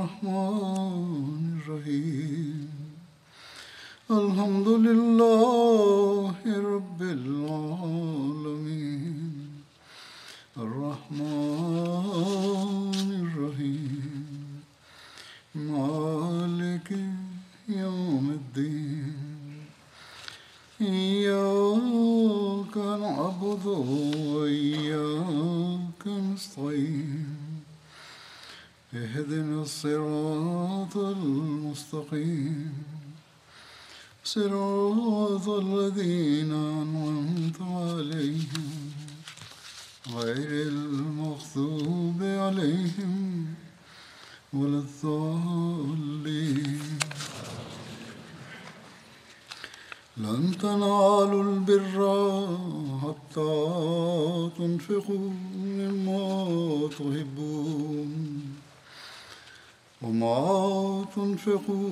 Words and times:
الرحمن 0.00 0.79
صراط 34.33 35.47
الذين 35.49 36.51
أنعمت 36.51 37.61
عليهم 37.61 38.69
غير 40.15 40.67
المغضوب 40.67 42.19
عليهم 42.21 43.45
ولا 44.53 44.83
الضالين. 44.85 46.81
لن 50.17 50.57
تنالوا 50.61 51.43
البر 51.43 51.97
حتى 53.03 53.55
تنفقوا 54.57 55.29
مما 55.55 56.25
تحبون 56.97 58.11
وما 60.01 61.05
تنفقوا 61.15 61.90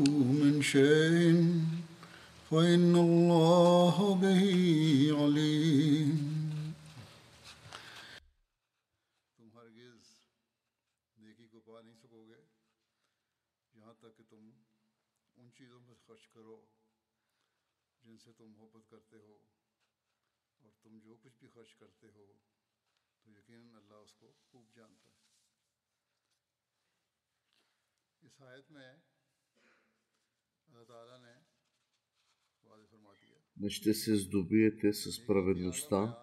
Не 33.59 33.69
ще 33.69 33.93
се 33.93 34.15
здобиете 34.15 34.93
с 34.93 35.25
праведността, 35.27 36.17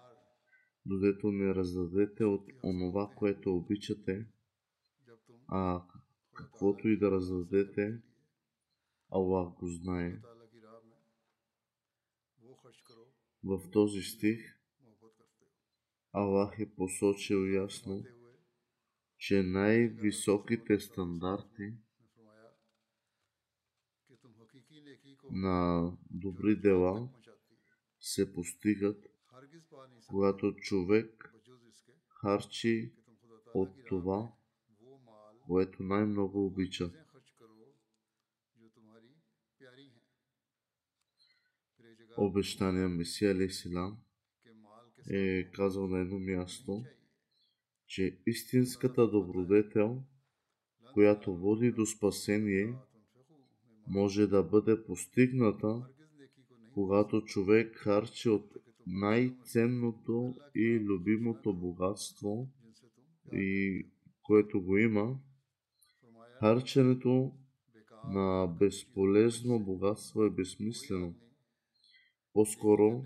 додето 0.87 1.33
не 1.33 1.55
раздадете 1.55 2.25
от 2.25 2.50
онова, 2.65 3.11
което 3.16 3.56
обичате, 3.56 4.27
а 5.49 5.83
каквото 6.34 6.89
и 6.89 6.99
да 6.99 7.11
раздадете, 7.11 8.03
Аллах 9.11 9.49
го 9.49 9.69
знае. 9.69 10.21
В 13.45 13.71
този 13.71 14.03
стих 14.03 14.61
Аллах 16.12 16.59
е 16.59 16.75
посочил 16.75 17.47
ясно, 17.47 18.05
че 19.19 19.43
най-високите 19.43 20.81
стандарти– 20.81 21.72
на 25.31 25.92
добри 26.10 26.56
дела 26.56 27.09
се 28.00 28.32
постигат, 28.32 29.06
когато 30.09 30.54
човек 30.56 31.34
харчи 32.09 32.92
от 33.54 33.70
това, 33.88 34.32
което 35.47 35.82
най-много 35.82 36.47
обича. 36.47 36.91
Обещания 42.16 42.88
Месия 42.88 43.31
Алексилам 43.31 43.98
е 45.10 45.50
казал 45.50 45.86
на 45.86 45.98
едно 45.98 46.19
място, 46.19 46.84
че 47.86 48.19
истинската 48.26 49.10
добродетел, 49.10 50.03
която 50.92 51.36
води 51.36 51.72
до 51.72 51.86
спасение, 51.86 52.75
може 53.88 54.26
да 54.26 54.42
бъде 54.42 54.84
постигната, 54.84 55.86
когато 56.74 57.22
човек 57.22 57.76
харчи 57.76 58.28
от 58.28 58.56
най-ценното 58.86 60.34
и 60.54 60.80
любимото 60.80 61.54
богатство, 61.54 62.48
и 63.32 63.82
което 64.22 64.62
го 64.62 64.78
има, 64.78 65.19
харченето 66.41 67.32
на 68.08 68.47
безполезно 68.58 69.64
богатство 69.64 70.24
е 70.24 70.30
безсмислено. 70.30 71.14
По-скоро, 72.32 73.04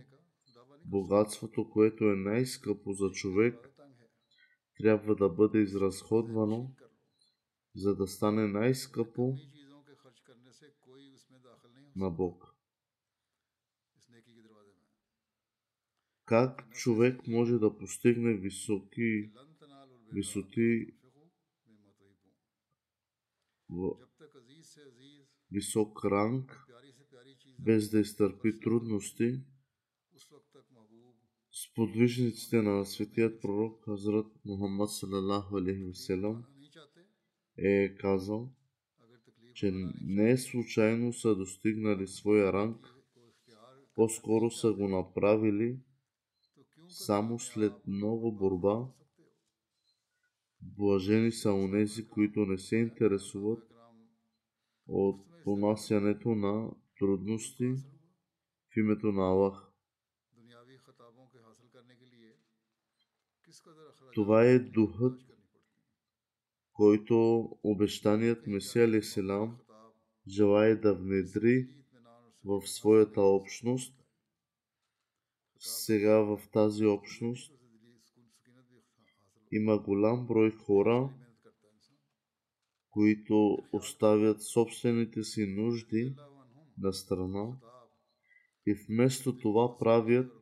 богатството, 0.85 1.71
което 1.71 2.05
е 2.05 2.17
най-скъпо 2.17 2.93
за 2.93 3.11
човек, 3.11 3.71
трябва 4.79 5.15
да 5.15 5.29
бъде 5.29 5.59
изразходвано, 5.59 6.71
за 7.75 7.97
да 7.97 8.07
стане 8.07 8.47
най-скъпо 8.47 9.37
на 11.97 12.11
Бог. 12.11 12.57
Как 16.25 16.71
човек 16.73 17.27
може 17.27 17.59
да 17.59 17.79
постигне 17.79 18.35
високи 18.35 19.33
висоти 20.13 20.87
в 23.69 23.97
висок 25.51 26.05
ранг, 26.05 26.67
без 27.59 27.91
да 27.91 28.01
изтърпи 28.01 28.61
трудности, 28.61 29.43
сподвижниците 31.53 32.63
на 32.63 32.87
светият 32.87 33.41
пророк 33.41 33.85
Хазрат 33.85 34.27
Мухаммад 34.45 34.91
е 37.57 37.95
казал, 37.97 38.55
че 39.61 39.73
не 40.01 40.39
случайно 40.39 41.13
са 41.13 41.37
достигнали 41.37 42.07
своя 42.07 42.53
ранг, 42.53 42.95
по-скоро 43.95 44.51
са 44.51 44.73
го 44.73 44.89
направили 44.89 45.79
само 46.89 47.39
след 47.39 47.73
нова 47.87 48.33
борба. 48.33 48.89
Блажени 50.61 51.33
са 51.33 51.53
онези, 51.53 52.09
които 52.09 52.47
не 52.47 52.59
се 52.59 52.77
интересуват 52.77 53.63
от 54.87 55.27
понасянето 55.45 56.29
на 56.29 56.71
трудности 56.99 57.75
в 58.73 58.77
името 58.77 59.13
на 59.13 59.23
Аллах. 59.23 59.73
Това 64.15 64.45
е 64.45 64.59
духът 64.59 65.30
който 66.81 67.49
обещаният 67.63 68.47
Месия 68.47 68.89
Леселам 68.89 69.57
желая 70.29 70.81
да 70.81 70.95
внедри 70.95 71.69
в 72.45 72.67
своята 72.67 73.21
общност, 73.21 73.95
сега 75.59 76.19
в 76.19 76.41
тази 76.53 76.87
общност 76.87 77.53
има 79.53 79.79
голям 79.79 80.27
брой 80.27 80.51
хора, 80.51 81.11
които 82.91 83.59
оставят 83.73 84.43
собствените 84.43 85.23
си 85.23 85.47
нужди 85.47 86.15
на 86.79 86.93
страна 86.93 87.57
и 88.67 88.75
вместо 88.75 89.39
това 89.39 89.79
правят 89.79 90.33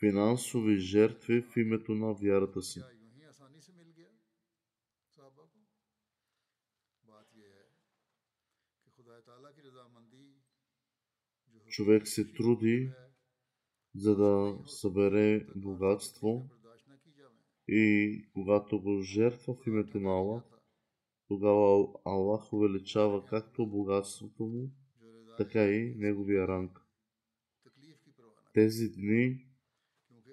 финансови 0.00 0.76
жертви 0.78 1.42
в 1.42 1.56
името 1.56 1.94
на 1.94 2.14
вярата 2.14 2.62
си. 2.62 2.80
Човек 11.78 12.08
се 12.08 12.32
труди, 12.32 12.90
за 13.94 14.16
да 14.16 14.58
събере 14.66 15.46
богатство 15.56 16.50
и 17.68 18.24
когато 18.34 18.80
го 18.80 19.00
жертва 19.00 19.54
в 19.54 19.66
името 19.66 20.00
на 20.00 20.10
Аллах, 20.10 20.44
тогава 21.28 21.88
Аллах 22.04 22.52
увеличава 22.52 23.26
както 23.26 23.66
богатството 23.66 24.42
му, 24.44 24.70
така 25.36 25.64
и 25.64 25.94
неговия 25.96 26.48
ранг. 26.48 26.80
Тези 28.54 28.92
дни 28.92 29.46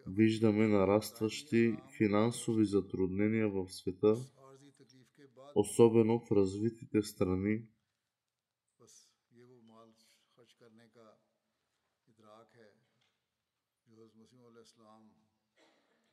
виждаме 0.08 0.68
нарастващи 0.68 1.78
финансови 1.98 2.66
затруднения 2.66 3.50
в 3.50 3.70
света, 3.70 4.16
особено 5.56 6.20
в 6.20 6.32
развитите 6.32 7.02
страни. 7.02 7.62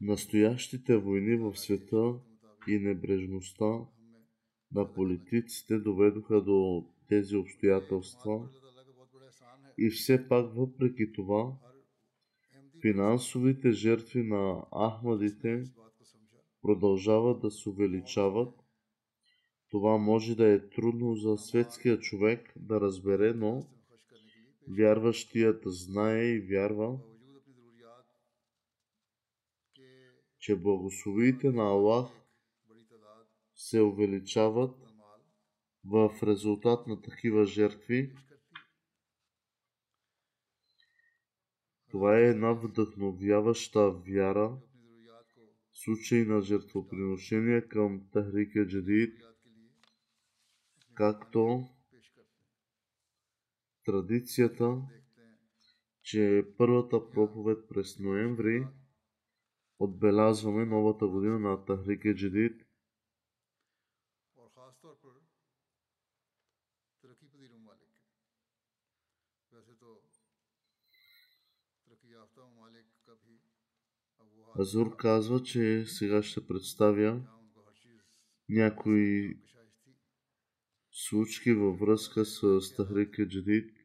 Настоящите 0.03 0.97
войни 0.97 1.37
в 1.37 1.57
света 1.57 2.15
и 2.69 2.79
небрежността 2.79 3.81
на 4.75 4.93
политиците 4.95 5.79
доведоха 5.79 6.41
до 6.41 6.87
тези 7.09 7.37
обстоятелства 7.37 8.49
и 9.79 9.91
все 9.91 10.29
пак 10.29 10.55
въпреки 10.55 11.13
това 11.13 11.53
финансовите 12.81 13.73
жертви 13.73 14.23
на 14.23 14.65
Ахмадите 14.89 15.65
продължават 16.63 17.41
да 17.41 17.51
се 17.51 17.69
увеличават. 17.69 18.55
Това 19.71 19.99
може 19.99 20.37
да 20.37 20.53
е 20.53 20.69
трудно 20.69 21.15
за 21.15 21.37
светския 21.37 22.01
човек 22.01 22.53
да 22.57 22.81
разбере, 22.81 23.33
но 23.33 23.67
вярващият 24.69 25.63
знае 25.67 26.25
и 26.25 26.41
вярва, 26.41 26.99
че 30.43 30.57
благословиите 30.57 31.51
на 31.51 31.63
Аллах 31.63 32.07
се 33.55 33.81
увеличават 33.81 34.77
в 35.85 36.15
резултат 36.23 36.87
на 36.87 37.03
такива 37.03 37.45
жертви. 37.45 38.15
Това 41.91 42.19
е 42.19 42.23
една 42.23 42.53
вдъхновяваща 42.53 43.91
вяра 43.91 44.49
в 45.73 45.79
случай 45.79 46.25
на 46.25 46.43
жертвоприношение 46.43 47.69
към 47.69 48.09
Тахрика 48.13 48.67
Джадид, 48.67 49.23
както 50.95 51.69
традицията, 53.85 54.83
че 56.03 56.47
първата 56.59 57.11
проповед 57.11 57.69
през 57.69 57.99
ноември 57.99 58.67
отбелязваме 59.85 60.65
новата 60.65 61.07
година 61.07 61.39
на 61.39 61.65
Тахрика 61.65 62.15
Джадид. 62.15 62.67
Азур 74.59 74.97
казва, 74.97 75.43
че 75.43 75.85
сега 75.87 76.23
ще 76.23 76.47
представя 76.47 77.23
някои 78.49 79.37
случки 80.91 81.53
във 81.53 81.79
връзка 81.79 82.25
с 82.25 82.61
Тахрика 82.77 83.29
Джадид, 83.29 83.77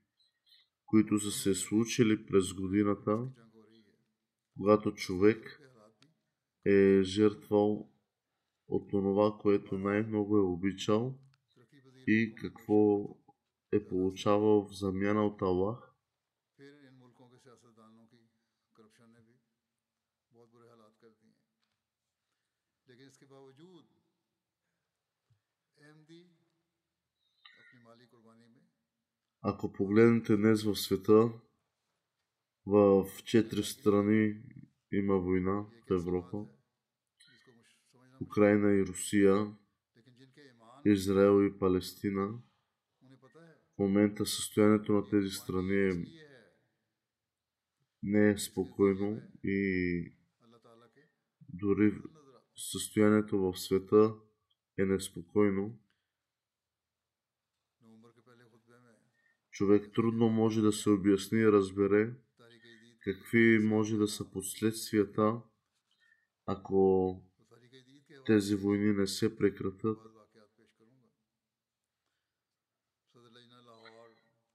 които 0.86 1.20
са 1.20 1.32
се 1.32 1.56
случили 1.56 2.26
през 2.26 2.54
годината, 2.54 3.30
когато 4.58 4.94
човек 4.94 5.67
е 6.68 7.04
жертвал 7.04 7.92
от 8.68 8.90
това, 8.90 9.38
което 9.42 9.78
най-много 9.78 10.38
е 10.38 10.42
обичал 10.42 11.20
и 12.08 12.36
какво 12.36 13.10
е 13.72 13.88
получавал 13.88 14.68
в 14.68 14.74
замяна 14.74 15.26
от 15.26 15.42
Аллах. 15.42 15.94
Ако 29.42 29.74
погледнете 29.74 30.38
днес 30.38 30.64
в 30.64 30.76
света, 30.76 31.32
в 32.66 33.06
четири 33.26 33.64
страни 33.64 34.42
има 34.92 35.18
война 35.18 35.66
в 35.88 35.92
Европа. 35.92 36.57
Украина 38.22 38.74
и 38.74 38.86
Русия, 38.86 39.56
Израел 40.86 41.44
и 41.44 41.60
Палестина. 41.60 42.28
В 43.76 43.80
момента 43.80 44.26
състоянието 44.26 44.94
на 44.94 45.10
тези 45.10 45.30
страни 45.30 45.76
е 45.76 46.06
не 48.04 48.30
е 48.30 48.38
спокойно 48.38 49.22
и 49.44 50.14
дори 51.50 51.94
състоянието 52.56 53.40
в 53.40 53.60
света 53.60 54.14
е 54.78 54.86
неспокойно. 54.86 55.80
Човек 59.52 59.92
трудно 59.94 60.30
може 60.30 60.62
да 60.62 60.72
се 60.72 60.90
обясни 60.90 61.40
и 61.40 61.52
разбере 61.52 62.14
какви 63.00 63.60
може 63.60 63.98
да 63.98 64.08
са 64.08 64.32
последствията, 64.32 65.42
ако 66.46 67.22
тези 68.28 68.56
войни 68.56 68.94
не 68.94 69.08
се 69.08 69.38
прекратат. 69.38 69.98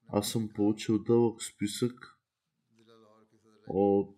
Аз 0.08 0.30
съм 0.30 0.48
получил 0.54 0.98
дълъг 0.98 1.42
списък 1.42 1.92
от 3.68 4.16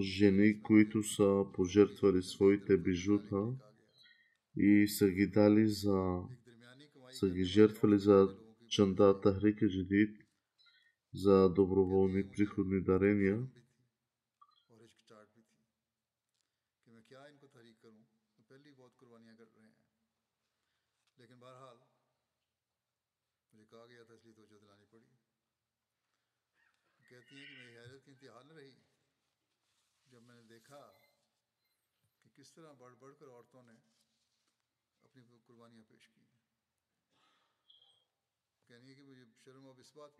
жени, 0.00 0.62
които 0.62 1.02
са 1.02 1.44
пожертвали 1.54 2.22
своите 2.22 2.76
бижута 2.76 3.54
и 4.56 4.88
са 4.88 5.10
ги 5.10 5.26
дали 5.26 5.68
за 5.68 6.22
са 7.10 7.30
ги 7.30 7.44
жертвали 7.44 7.98
за 7.98 8.36
чанда 8.68 9.20
Тахрика 9.20 9.68
Джадид 9.68 10.16
за 11.14 11.48
доброволни 11.48 12.30
приходни 12.30 12.80
дарения. 12.80 13.46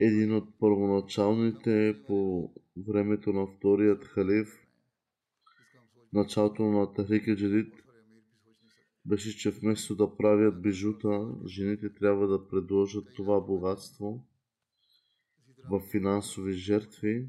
Един 0.00 0.34
от 0.34 0.58
първоначалните 0.58 2.02
по 2.06 2.50
времето 2.76 3.32
на 3.32 3.46
вторият 3.46 4.04
халиф, 4.04 4.48
началото 6.12 6.62
на 6.62 6.94
Тахрика 6.94 7.36
Джадид, 7.36 7.74
беше, 9.04 9.38
че 9.38 9.50
вместо 9.50 9.96
да 9.96 10.16
правят 10.16 10.62
бижута, 10.62 11.34
жените 11.46 11.94
трябва 11.94 12.26
да 12.26 12.48
предложат 12.48 13.14
това 13.16 13.40
богатство 13.40 14.26
в 15.70 15.80
финансови 15.90 16.52
жертви. 16.52 17.28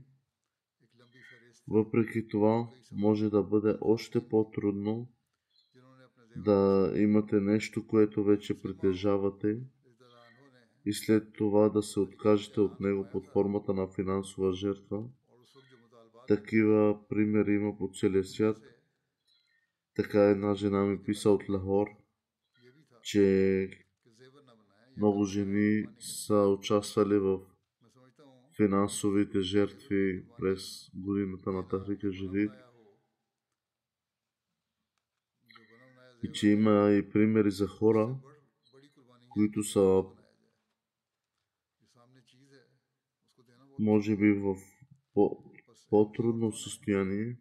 Въпреки 1.68 2.28
това, 2.28 2.68
може 2.92 3.30
да 3.30 3.44
бъде 3.44 3.78
още 3.82 4.30
по-трудно 4.30 5.08
да 6.36 6.92
имате 6.96 7.36
нещо, 7.36 7.88
което 7.88 8.24
вече 8.24 8.62
притежавате 8.62 9.60
и 10.86 10.94
след 10.94 11.34
това 11.34 11.70
да 11.70 11.84
се 11.84 12.00
откажете 12.00 12.62
от 12.62 12.80
него 12.80 13.08
под 13.12 13.28
формата 13.28 13.74
на 13.74 13.88
финансова 13.88 14.54
жертва. 14.54 15.04
Такива 16.28 17.08
примери 17.10 17.54
има 17.54 17.78
по 17.78 17.90
целия 17.94 18.24
свят. 18.24 18.58
Така 19.96 20.24
една 20.24 20.56
жена 20.56 20.86
ми 20.86 21.04
писа 21.04 21.30
от 21.30 21.50
Лахор, 21.50 21.88
че 23.02 23.70
много 24.98 25.26
жени 25.26 25.86
са 26.00 26.36
участвали 26.36 27.18
в 27.18 27.40
финансовите 28.64 29.42
жертви 29.42 30.26
през 30.40 30.90
годината 30.96 31.52
на 31.52 31.68
Тахрика 31.68 32.12
Жидид. 32.12 32.52
И 36.24 36.32
че 36.34 36.48
има 36.48 36.92
и 36.92 37.10
примери 37.10 37.52
за 37.52 37.68
хора, 37.68 38.16
които 39.30 39.64
са 39.64 40.04
може 43.80 44.18
би 44.18 44.32
в 44.32 44.56
по- 45.14 45.44
по-трудно 45.90 46.52
състояние, 46.52 47.38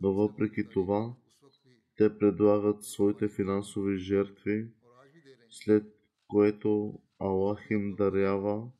но 0.00 0.14
въпреки 0.14 0.68
това 0.68 1.14
те 1.96 2.18
предлагат 2.18 2.84
своите 2.84 3.28
финансови 3.28 3.98
жертви, 3.98 4.68
след 5.50 5.84
което 6.28 7.00
Аллах 7.18 7.66
им 7.70 7.94
дарява 7.96 8.70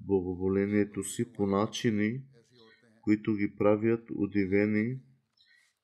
благоволението 0.00 1.04
си 1.04 1.32
по 1.32 1.46
начини, 1.46 2.22
които 3.02 3.34
ги 3.34 3.56
правят 3.56 4.08
удивени. 4.14 5.00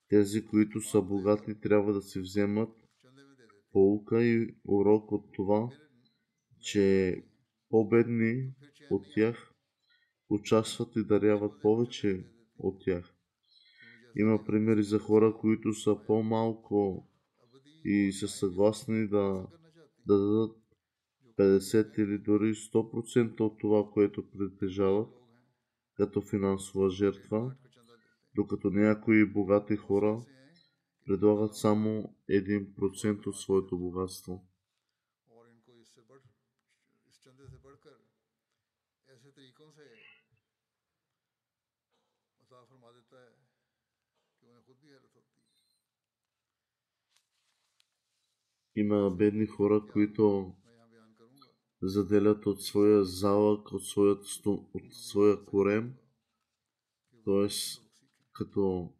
Тези, 0.09 0.47
които 0.47 0.80
са 0.80 1.02
богати, 1.02 1.61
трябва 1.61 1.92
да 1.92 2.02
си 2.02 2.21
вземат 2.21 2.71
полука 3.73 4.25
и 4.25 4.56
урок 4.64 5.12
от 5.12 5.33
това, 5.33 5.68
че 6.61 7.16
по-бедни 7.68 8.52
от 8.90 9.06
тях 9.14 9.54
участват 10.28 10.97
и 10.97 11.04
даряват 11.04 11.62
повече 11.62 12.26
от 12.59 12.85
тях. 12.85 13.14
Има 14.16 14.44
примери 14.44 14.83
за 14.83 14.99
хора, 14.99 15.37
които 15.40 15.73
са 15.73 15.97
по-малко 16.06 17.09
и 17.85 18.12
са 18.12 18.28
съгласни 18.28 19.09
да, 19.09 19.47
да 20.06 20.18
дадат 20.18 20.63
50 21.37 21.99
или 21.99 22.19
дори 22.19 22.55
100% 22.55 23.41
от 23.41 23.59
това, 23.59 23.91
което 23.93 24.31
притежават 24.31 25.09
като 25.97 26.21
финансова 26.21 26.91
жертва, 26.91 27.55
докато 28.35 28.71
някои 28.71 29.33
богати 29.33 29.76
хора 29.76 30.21
предлагат 31.07 31.57
само 31.57 32.17
1% 32.31 33.26
от 33.26 33.37
своето 33.37 33.79
богатство. 33.79 34.47
Има 48.76 49.11
бедни 49.11 49.47
хора, 49.47 49.87
които 49.93 50.55
заделят 51.88 52.47
от 52.47 52.62
своя 52.62 53.05
залък, 53.05 53.73
от, 53.73 53.87
своят, 53.87 54.25
от 54.47 54.83
своя 54.91 55.45
корем, 55.45 55.95
т.е. 57.25 57.49
като 58.33 58.93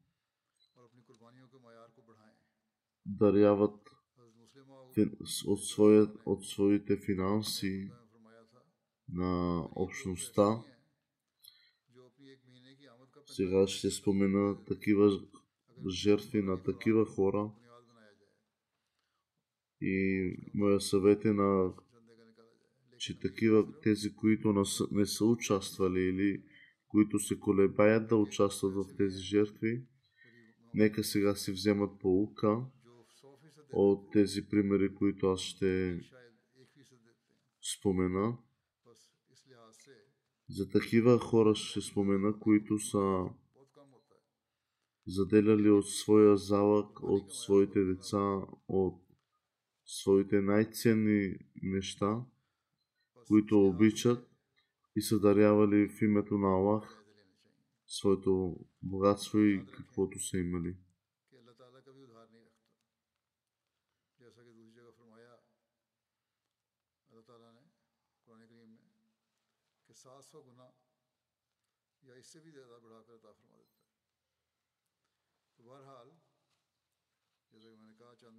даряват 3.07 3.81
от, 5.47 5.64
своя, 5.64 6.09
от 6.26 6.47
своите 6.47 6.97
финанси 6.97 7.91
на 9.09 9.62
общността. 9.75 10.62
Сега 13.26 13.67
ще 13.67 13.91
спомена 13.91 14.64
такива 14.64 15.21
жертви 15.88 16.43
на 16.43 16.62
такива 16.62 17.07
хора. 17.07 17.50
И 19.81 20.50
моя 20.55 20.81
съвет 20.81 21.25
е 21.25 21.33
на 21.33 21.73
че 23.04 23.18
такива 23.18 23.80
тези, 23.82 24.14
които 24.14 24.64
не 24.90 25.06
са 25.06 25.25
участвали 25.25 26.00
или 26.00 26.42
които 26.88 27.18
се 27.18 27.40
колебаят 27.40 28.08
да 28.08 28.16
участват 28.16 28.75
в 28.75 28.96
тези 28.96 29.20
жертви, 29.20 29.84
нека 30.75 31.04
сега 31.04 31.34
си 31.34 31.52
вземат 31.52 32.00
полука 32.00 32.64
от 33.73 34.12
тези 34.12 34.49
примери, 34.49 34.94
които 34.94 35.26
аз 35.26 35.40
ще 35.40 36.00
спомена. 37.76 38.38
За 40.49 40.68
такива 40.68 41.18
хора 41.18 41.54
ще 41.54 41.80
спомена, 41.80 42.38
които 42.38 42.78
са 42.78 43.25
заделяли 45.06 45.70
от 45.70 45.88
своя 45.88 46.37
залък, 46.37 47.02
от 47.02 47.34
своите 47.34 47.84
деца, 47.84 48.40
от 48.68 49.02
своите 49.84 50.40
най-ценни 50.40 51.37
неща– 51.62 52.25
които 53.28 53.66
обичат 53.66 54.31
и 54.97 55.02
са 55.02 55.21
дарявали 55.21 55.88
в 55.88 56.02
името 56.02 56.38
на 56.38 56.49
Аллах 56.49 57.04
своето 57.87 58.57
богатство 58.83 59.38
и 59.38 59.66
каквото 59.66 60.19
са 60.19 60.38
имали. 60.38 60.76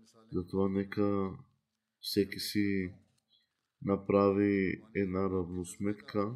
سات 0.06 0.28
Затова 0.32 0.70
нека 0.70 1.32
всеки 2.02 2.40
си 2.40 2.94
направи 3.86 4.82
една 4.96 5.30
равносметка 5.30 6.36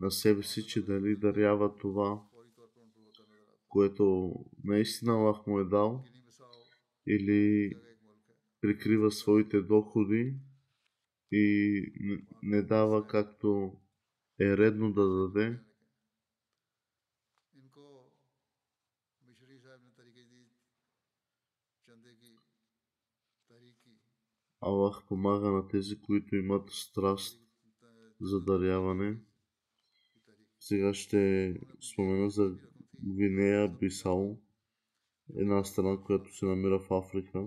на 0.00 0.10
себе 0.10 0.42
си, 0.42 0.66
че 0.66 0.84
дали 0.84 1.16
дарява 1.16 1.76
това, 1.76 2.22
което 3.68 4.34
наистина 4.64 5.12
Аллах 5.12 5.46
му 5.46 5.60
е 5.60 5.64
дал, 5.64 6.04
или 7.08 7.72
прикрива 8.60 9.10
своите 9.10 9.60
доходи 9.60 10.34
и 11.32 11.82
не 12.42 12.62
дава 12.62 13.06
както 13.06 13.72
е 14.40 14.56
редно 14.56 14.92
да 14.92 15.08
даде, 15.08 15.58
Аллах 24.68 25.04
помага 25.08 25.50
на 25.50 25.68
тези, 25.68 26.00
които 26.00 26.36
имат 26.36 26.70
страст 26.70 27.42
за 28.20 28.40
даряване. 28.40 29.18
Сега 30.60 30.94
ще 30.94 31.54
спомена 31.92 32.30
за 32.30 32.56
Гвинея 33.04 33.68
Бисал, 33.68 34.38
една 35.36 35.64
страна, 35.64 35.96
която 35.96 36.36
се 36.36 36.46
намира 36.46 36.78
в 36.78 36.90
Африка. 36.90 37.44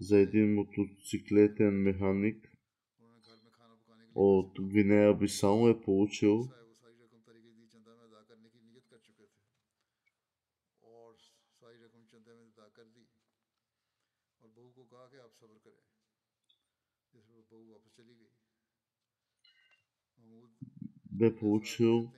За 0.00 0.18
един 0.18 0.54
мотоциклетен 0.54 1.82
механик 1.82 2.52
от 4.14 4.60
Гвинея 4.60 5.14
Бисал 5.14 5.68
е 5.68 5.80
получил 5.80 6.48
бе 21.22 21.36
получил 21.36 22.10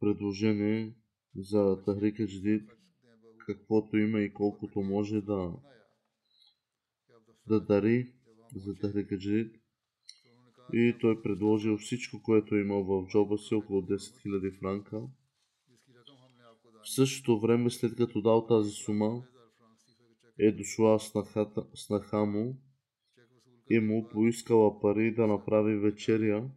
предложение 0.00 0.94
за 1.36 1.82
Тахрика 1.84 2.26
Джидид, 2.26 2.70
каквото 3.46 3.96
има 3.96 4.20
и 4.20 4.32
колкото 4.32 4.80
може 4.80 5.20
да, 5.20 5.52
да 7.46 7.60
дари 7.60 8.12
за 8.54 8.74
Тахрика 8.74 9.18
Джидид. 9.18 9.56
И 10.72 10.96
той 11.00 11.22
предложил 11.22 11.78
всичко, 11.78 12.22
което 12.22 12.54
е 12.54 12.60
имал 12.60 12.84
в 12.84 13.08
джоба 13.08 13.38
си, 13.38 13.54
около 13.54 13.82
10 13.82 13.96
000 13.96 14.58
франка. 14.58 15.02
В 16.82 16.94
същото 16.94 17.40
време, 17.40 17.70
след 17.70 17.96
като 17.96 18.22
дал 18.22 18.46
тази 18.46 18.70
сума, 18.70 19.24
е 20.38 20.52
дошла 20.52 21.00
снаха, 21.00 21.52
снаха 21.74 22.24
му 22.24 22.62
и 23.72 23.80
му 23.80 24.08
поискала 24.08 24.80
пари 24.80 25.14
да 25.14 25.26
направи 25.26 25.76
вечеря, 25.76 26.50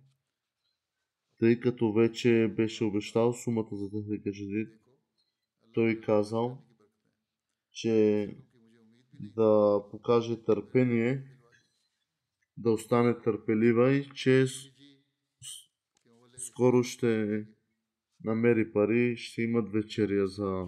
тъй 1.40 1.60
като 1.60 1.94
вече 1.94 2.54
беше 2.56 2.84
обещал 2.84 3.34
сумата 3.34 3.70
за 3.72 3.92
техника 3.92 4.34
жадид. 4.34 4.70
Той 5.74 6.02
казал, 6.02 6.64
че 7.72 8.30
да 9.14 9.82
покаже 9.92 10.44
търпение, 10.44 11.24
да 12.58 12.72
остане 12.72 13.22
търпелива 13.22 13.94
и 13.94 14.10
че 14.16 14.46
скоро 16.38 16.84
ще 16.84 17.46
намери 18.24 18.72
пари, 18.72 19.18
ще 19.18 19.42
имат 19.42 19.72
вечеря 19.72 20.28
за 20.28 20.68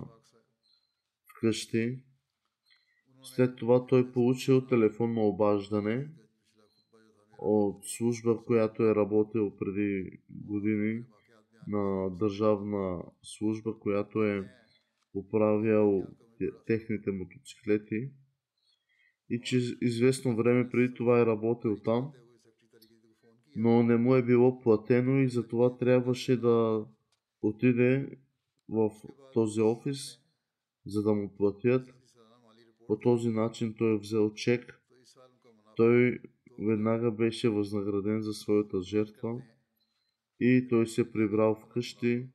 вкъщи. 1.30 2.04
След 3.24 3.56
това 3.56 3.86
той 3.86 4.12
получил 4.12 4.68
телефонно 4.68 5.27
обаждане 5.27 6.08
от 7.38 7.86
служба, 7.86 8.38
която 8.46 8.84
е 8.84 8.96
работил 8.96 9.58
преди 9.58 10.20
години 10.29 11.03
на 11.67 12.10
държавна 12.10 13.03
служба, 13.24 13.79
която 13.79 14.24
е 14.24 14.50
управял 15.15 16.03
техните 16.67 17.12
мотоциклети 17.12 18.12
и 19.29 19.41
че 19.41 19.58
известно 19.82 20.36
време 20.36 20.70
преди 20.70 20.94
това 20.94 21.20
е 21.20 21.25
работил 21.25 21.77
там, 21.77 22.12
но 23.56 23.84
не 23.84 23.98
му 23.98 24.15
е 24.15 24.24
било 24.24 24.60
платено 24.60 25.20
и 25.20 25.29
затова 25.29 25.77
трябваше 25.77 26.38
да 26.38 26.86
отиде 27.41 28.17
в 28.70 28.91
този 29.34 29.62
офис, 29.62 30.20
за 30.86 31.03
да 31.03 31.13
му 31.13 31.36
платят. 31.38 31.94
По 32.88 33.00
този 33.00 33.29
начин 33.29 33.75
той 33.77 33.96
е 33.96 34.00
взел 34.00 34.34
чек. 34.34 34.82
Той 35.75 36.20
веднага 36.60 37.12
беше 37.12 37.50
възнаграден 37.50 38.22
за 38.22 38.34
своята 38.34 38.82
жертва 38.82 39.42
и 40.40 40.68
той 40.70 40.88
се 40.88 41.12
прибрал 41.12 41.56
вкъщи 41.56 42.30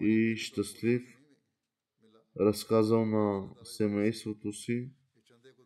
и 0.00 0.34
щастлив 0.36 1.02
разказал 2.40 3.06
на 3.06 3.48
семейството 3.64 4.52
си 4.52 4.90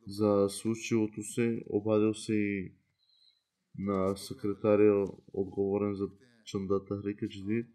за 0.07 0.47
случилото 0.51 1.23
се, 1.23 1.63
обадил 1.67 2.15
се 2.15 2.35
и 2.35 2.73
на 3.79 4.17
секретаря, 4.17 5.07
отговорен 5.33 5.95
за 5.95 6.09
чандата 6.45 6.97
Хрика 6.97 7.29
Джидит 7.29 7.67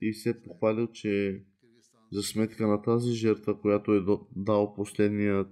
и 0.00 0.14
се 0.14 0.42
похвалил, 0.42 0.86
че 0.86 1.44
за 2.12 2.22
сметка 2.22 2.66
на 2.66 2.82
тази 2.82 3.10
жертва, 3.10 3.60
която 3.60 3.94
е 3.94 4.04
дал 4.36 4.74
последният 4.74 5.48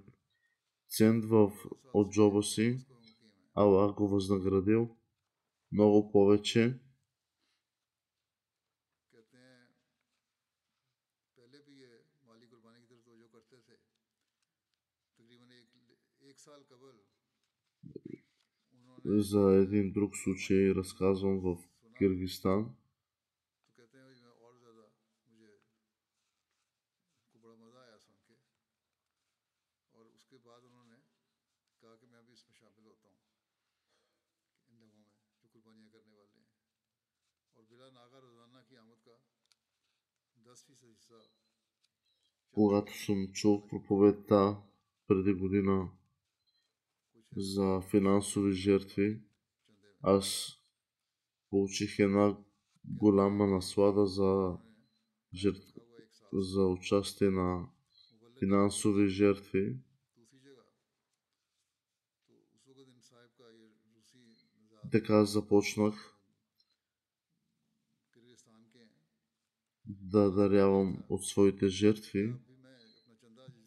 цент 0.88 1.24
в, 1.24 1.52
от 1.94 2.12
джоба 2.12 2.42
си, 2.42 2.78
Аллах 3.60 3.94
го 3.94 4.08
възнаградил 4.08 4.96
много 5.72 6.12
повече. 6.12 6.80
За 19.04 19.40
един 19.40 19.92
друг 19.92 20.16
случай 20.16 20.74
разказвам 20.74 21.40
в 21.40 21.56
Киргистан. 21.98 22.74
Когато 42.52 43.04
съм 43.04 43.32
чул 43.32 43.66
проповедта 43.66 44.62
преди 45.06 45.32
година 45.32 45.90
за 47.36 47.80
финансови 47.90 48.52
жертви, 48.52 49.22
аз 50.02 50.56
получих 51.50 51.98
една 51.98 52.36
голяма 52.84 53.46
наслада 53.46 54.06
за, 54.06 54.58
жертв... 55.34 55.78
за 56.32 56.66
участие 56.66 57.30
на 57.30 57.68
финансови 58.38 59.08
жертви. 59.08 59.76
Така 64.92 65.24
започнах 65.24 66.09
да 70.12 70.30
дарявам 70.30 71.04
от 71.08 71.24
своите 71.24 71.68
жертви, 71.68 72.34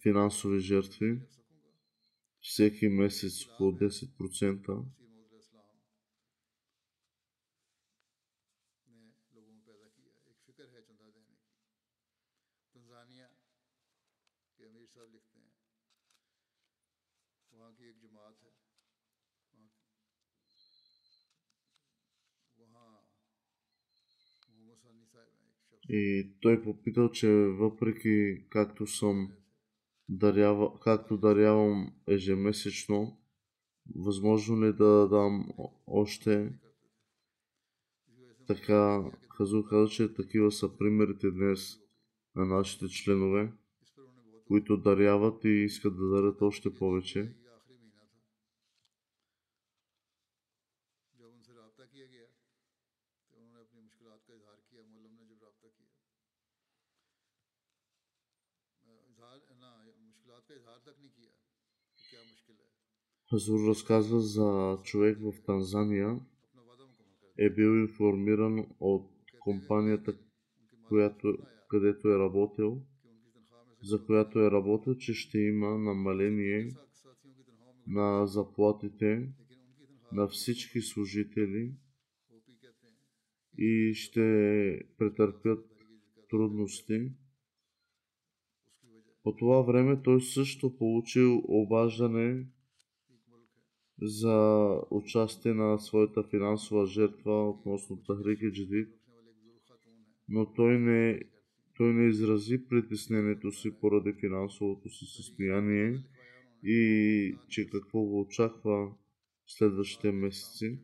финансови 0.02 0.60
жертви, 0.60 1.22
всеки 2.42 2.88
месец 2.88 3.46
около 3.48 3.72
10%. 3.72 4.86
И 25.90 26.32
той 26.42 26.64
попитал, 26.64 27.12
че 27.12 27.30
въпреки 27.34 28.46
както 28.50 28.88
съм 28.88 29.32
дарява, 30.10 30.80
както 30.80 31.18
дарявам 31.18 31.94
ежемесечно, 32.08 33.18
възможно 33.96 34.66
ли 34.66 34.74
да 34.74 35.08
дам 35.08 35.48
още 35.88 36.54
така, 38.48 39.12
Хазу 39.38 39.64
каза, 39.64 39.92
че 39.92 40.14
такива 40.14 40.52
са 40.52 40.78
примерите 40.78 41.32
днес 41.32 41.80
на 42.36 42.46
нашите 42.46 42.88
членове, 42.88 43.52
които 44.48 44.78
даряват 44.78 45.44
и 45.44 45.50
искат 45.50 45.98
да 45.98 46.10
дарят 46.10 46.42
още 46.42 46.74
повече. 46.74 47.34
Хазур 63.34 63.68
разказва 63.68 64.20
за 64.20 64.78
човек 64.84 65.18
в 65.22 65.34
Танзания. 65.46 66.20
Е 67.38 67.50
бил 67.50 67.70
информиран 67.70 68.66
от 68.80 69.10
компанията, 69.40 70.18
която, 70.88 71.38
където 71.70 72.10
е 72.10 72.20
работил, 72.20 72.82
за 73.84 74.06
която 74.06 74.40
е 74.40 74.52
работил, 74.52 74.96
че 74.96 75.14
ще 75.14 75.38
има 75.38 75.78
намаление 75.78 76.70
на 77.88 78.28
заплатите 78.28 79.30
на 80.12 80.28
всички 80.28 80.82
служители 80.82 81.74
и 83.58 83.94
ще 83.94 84.22
претърпят 84.98 85.66
трудности. 86.30 87.12
По 89.24 89.36
това 89.36 89.62
време 89.62 90.02
той 90.04 90.22
също 90.22 90.78
получил 90.78 91.42
обаждане 91.48 92.46
за 94.02 94.80
участие 94.92 95.54
на 95.54 95.80
своята 95.80 96.24
финансова 96.24 96.86
жертва 96.86 97.50
относно 97.50 98.04
Тахрики 98.04 98.52
Джадид, 98.52 98.90
но 100.30 100.54
той 100.54 100.80
не, 100.80 101.22
той 101.78 101.94
не 101.94 102.10
изрази 102.10 102.68
притеснението 102.70 103.52
си 103.52 103.72
поради 103.82 104.14
финансовото 104.14 104.90
си 104.90 105.06
състояние 105.06 106.04
и 106.64 107.38
че 107.50 107.70
какво 107.70 108.02
го 108.02 108.20
очаква 108.20 108.92
следващите 109.48 110.12
месеци. 110.12 110.80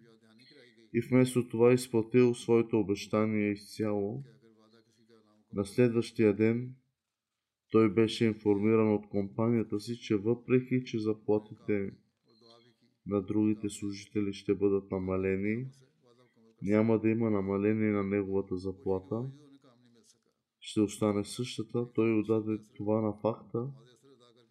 И 0.93 1.01
вместо 1.01 1.47
това 1.47 1.73
изплатил 1.73 2.35
своето 2.35 2.79
обещание 2.79 3.51
изцяло. 3.51 4.23
На 5.53 5.65
следващия 5.65 6.35
ден 6.35 6.75
той 7.71 7.93
беше 7.93 8.25
информиран 8.25 8.93
от 8.93 9.09
компанията 9.09 9.79
си, 9.79 9.99
че 9.99 10.15
въпреки, 10.15 10.83
че 10.85 10.99
заплатите 10.99 11.91
на 13.09 13.21
другите 13.21 13.69
служители 13.69 14.33
ще 14.33 14.55
бъдат 14.55 14.91
намалени, 14.91 15.67
няма 16.61 16.99
да 16.99 17.09
има 17.09 17.29
намаление 17.29 17.91
на 17.91 18.03
неговата 18.03 18.57
заплата, 18.57 19.25
ще 20.59 20.81
остане 20.81 21.25
същата. 21.25 21.93
Той 21.93 22.19
отдаде 22.19 22.57
това 22.75 23.01
на 23.01 23.13
факта, 23.13 23.67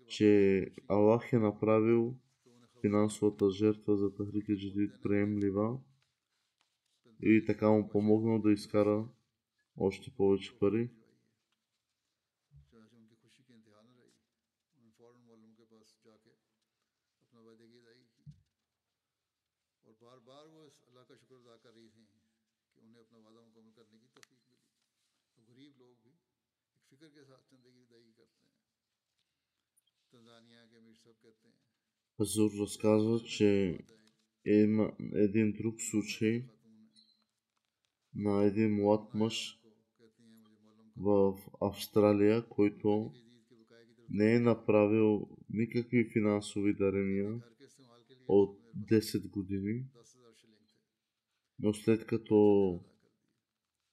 че 0.07 0.71
Аллах 0.89 1.33
е 1.33 1.39
направил 1.39 2.15
финансовата 2.81 3.51
жертва 3.51 3.97
за 3.97 4.15
Тахрики 4.15 4.57
Джадид 4.57 4.91
приемлива 5.03 5.79
и 7.23 7.45
така 7.47 7.71
му 7.71 7.89
помогнал 7.89 8.39
да 8.39 8.53
изкара 8.53 9.09
още 9.77 10.11
повече 10.17 10.59
пари. 10.59 10.91
Азур 32.21 32.51
разказва, 32.61 33.21
че 33.21 33.79
има 34.45 34.97
един 35.15 35.53
друг 35.53 35.81
случай 35.91 36.45
на 38.15 38.45
един 38.45 38.75
млад 38.75 39.15
мъж 39.15 39.61
в 40.97 41.39
Австралия, 41.61 42.49
който 42.49 43.13
не 44.11 44.35
е 44.35 44.41
направил 44.41 45.29
никакви 45.51 46.11
финансови 46.13 46.75
дарения 46.75 47.43
от 48.29 48.59
10 48.91 49.31
години 49.31 49.85
Но 51.59 51.75
след 51.75 52.07
като 52.07 52.81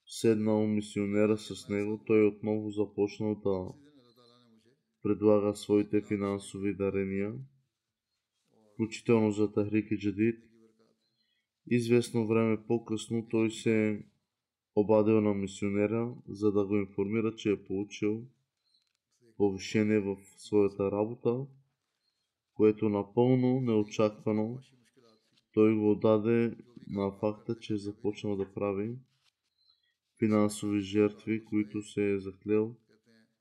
седнал 0.07 0.67
мисионера 0.67 1.37
с 1.37 1.69
него, 1.69 2.03
той 2.05 2.27
отново 2.27 2.71
започнал 2.71 3.35
да 3.35 3.67
предлага 5.03 5.55
своите 5.55 6.01
финансови 6.01 6.73
дарения, 6.73 7.33
включително 8.73 9.31
за 9.31 9.53
Тахрики 9.53 9.97
Джадид. 9.97 10.43
Известно 11.67 12.27
време 12.27 12.57
по-късно 12.67 13.27
той 13.29 13.51
се 13.51 13.89
е 13.89 13.99
обадил 14.75 15.21
на 15.21 15.33
мисионера, 15.33 16.15
за 16.27 16.51
да 16.51 16.65
го 16.65 16.75
информира, 16.75 17.35
че 17.35 17.51
е 17.51 17.63
получил 17.63 18.23
повишение 19.37 19.99
в 19.99 20.17
своята 20.37 20.91
работа, 20.91 21.45
което 22.53 22.89
напълно 22.89 23.61
неочаквано 23.61 24.59
той 25.53 25.75
го 25.75 25.95
даде 25.95 26.55
на 26.87 27.11
факта, 27.11 27.59
че 27.59 27.73
е 27.73 27.77
започнал 27.77 28.35
да 28.35 28.53
прави 28.53 28.95
финансови 30.25 30.81
жертви, 30.81 31.45
които 31.45 31.81
се 31.81 32.11
е 32.11 32.19
заклел 32.19 32.75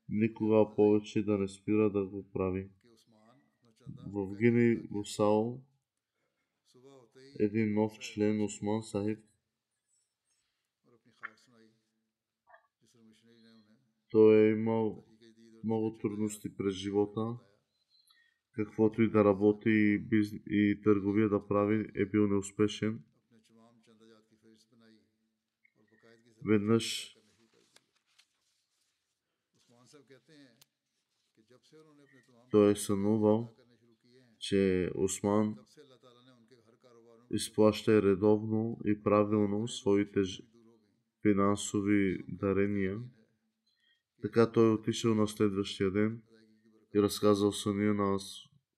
никога 0.09 0.75
повече 0.75 1.23
да 1.23 1.37
не 1.37 1.47
спира 1.47 1.89
да 1.89 2.05
го 2.05 2.31
прави. 2.33 2.69
В 4.07 4.35
Гини 4.35 4.75
Гусао 4.75 5.61
един 7.39 7.73
нов 7.73 7.99
член 7.99 8.41
Осман 8.41 8.83
Сахиб 8.83 9.19
той 14.09 14.37
е 14.37 14.51
имал 14.51 15.05
много 15.63 15.97
трудности 15.97 16.57
през 16.57 16.73
живота. 16.73 17.37
Каквото 18.51 19.01
и 19.01 19.09
да 19.09 19.23
работи 19.23 19.69
и, 19.69 19.99
бизнес, 19.99 20.41
и 20.49 20.81
търговия 20.83 21.29
да 21.29 21.47
прави, 21.47 21.91
е 21.95 22.05
бил 22.05 22.27
неуспешен. 22.27 22.99
Веднъж 26.45 27.17
той 32.51 32.71
е 32.71 32.75
сънувал, 32.75 33.55
че 34.39 34.91
Осман 34.95 35.57
изплаща 37.31 38.01
редовно 38.01 38.79
и 38.85 39.03
правилно 39.03 39.67
своите 39.67 40.19
финансови 41.21 42.25
дарения. 42.27 43.01
Така 44.21 44.51
той 44.51 44.73
отишъл 44.73 45.15
на 45.15 45.27
следващия 45.27 45.91
ден 45.91 46.21
и 46.95 47.01
разказал 47.01 47.51
съня 47.51 47.93
на 47.93 48.17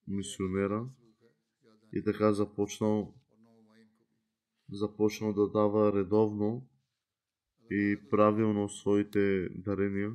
мисионера 0.07 0.89
и 1.93 2.03
така 2.03 2.33
започнал 2.33 3.13
започнал 4.71 5.33
да 5.33 5.49
дава 5.49 5.93
редовно 5.93 6.67
и 7.71 7.99
правилно 8.09 8.69
своите 8.69 9.49
дарения. 9.49 10.13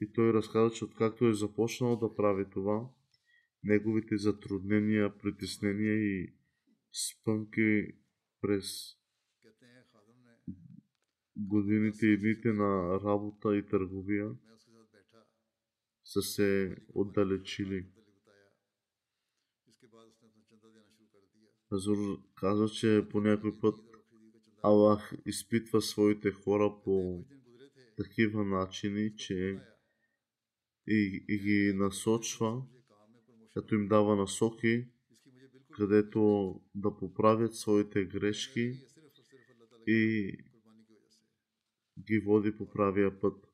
И 0.00 0.12
той 0.12 0.32
разказа, 0.32 0.74
че 0.74 0.84
откакто 0.84 1.26
е 1.26 1.34
започнал 1.34 1.96
да 1.96 2.14
прави 2.14 2.50
това, 2.50 2.88
неговите 3.64 4.16
затруднения, 4.16 5.18
притеснения 5.18 5.94
и 5.94 6.34
спънки 6.92 7.86
през 8.40 8.66
годините 11.36 12.06
и 12.06 12.18
дните 12.18 12.52
на 12.52 13.00
работа 13.04 13.56
и 13.56 13.66
търговия 13.66 14.30
са 16.04 16.22
се 16.22 16.76
отдалечили. 16.94 17.86
Казва, 22.34 22.68
че 22.68 23.06
по 23.10 23.20
някой 23.20 23.60
път 23.60 23.87
Аллах 24.62 25.12
изпитва 25.26 25.82
своите 25.82 26.30
хора 26.30 26.74
по 26.84 27.24
такива 27.96 28.44
начини, 28.44 29.16
че 29.16 29.60
и, 30.86 31.24
и 31.28 31.38
ги 31.38 31.72
насочва, 31.76 32.62
като 33.54 33.74
им 33.74 33.88
дава 33.88 34.16
насоки, 34.16 34.86
където 35.70 36.54
да 36.74 36.96
поправят 36.96 37.54
своите 37.54 38.04
грешки 38.04 38.80
и 39.86 40.32
ги 42.06 42.18
води 42.18 42.56
по 42.56 42.70
правия 42.70 43.20
път. 43.20 43.47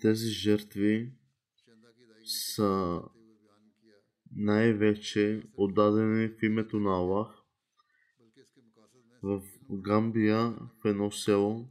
Тези 0.00 0.28
жертви 0.28 1.12
са 2.24 3.02
най-вече 4.32 5.42
отдадени 5.56 6.28
в 6.28 6.42
името 6.42 6.80
на 6.80 6.90
Аллах. 6.90 7.36
В 9.22 9.42
Гамбия, 9.70 10.38
в 10.40 10.84
едно 10.84 11.10
село, 11.10 11.68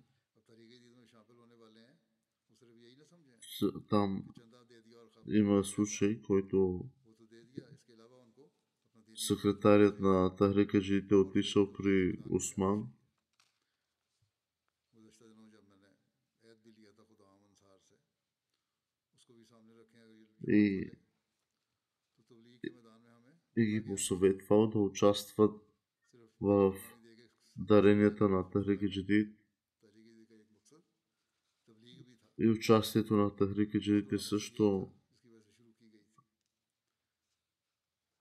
там 3.90 4.24
има 5.28 5.64
случай, 5.64 6.22
който 6.22 6.86
секретарят 9.16 10.00
на 10.00 10.36
Тахрика 10.36 10.82
Джидите 10.82 11.16
отишъл 11.16 11.74
при 11.74 12.20
Усман 12.30 12.88
и, 20.50 20.92
и 23.58 23.66
ги 23.66 23.86
посъветвал 23.86 24.68
да 24.68 24.80
участват 24.80 25.62
в 26.42 26.76
даренията 27.58 28.30
на 28.30 28.50
Тахрики 28.50 28.90
Джадид 28.90 29.36
и 32.40 32.50
участието 32.50 33.16
на 33.16 33.36
Тахрики 33.36 33.80
Джадид 33.80 34.12
е 34.12 34.20
също 34.20 34.92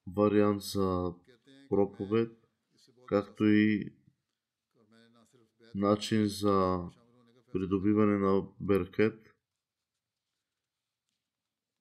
вариант 0.06 0.62
за 0.62 1.14
проповед, 1.68 2.32
както 3.06 3.44
и 3.44 3.92
начин 5.74 6.26
за 6.26 6.80
придобиване 7.52 8.18
на 8.18 8.46
беркет. 8.60 9.27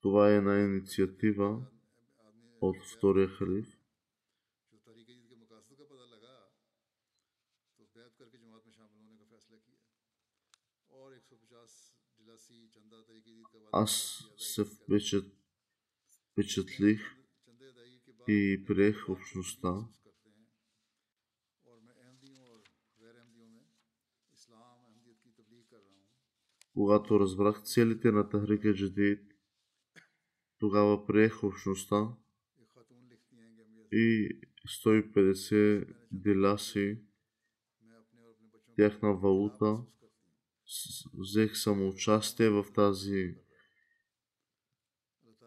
Това 0.01 0.31
е 0.31 0.38
една 0.38 0.60
инициатива 0.60 1.65
от 2.62 2.75
втория 2.86 3.27
халиф. 3.27 3.77
Аз 13.71 14.23
се 14.38 14.65
впечатлих 16.33 17.17
и 18.27 18.63
приех 18.67 19.10
общността. 19.10 19.88
Когато 26.73 27.19
разбрах 27.19 27.63
целите 27.63 28.12
на 28.12 28.29
Тахрика 28.29 28.73
Джадид, 28.73 29.37
тогава 30.60 31.06
приех 31.06 31.43
общността 31.43 32.08
и 33.91 34.39
150 34.67 35.93
деляси 36.12 37.02
тяхна 38.76 39.13
валута. 39.13 39.84
Взех 41.13 41.58
самоучастие 41.58 42.50
в 42.50 42.65
тази 42.76 43.36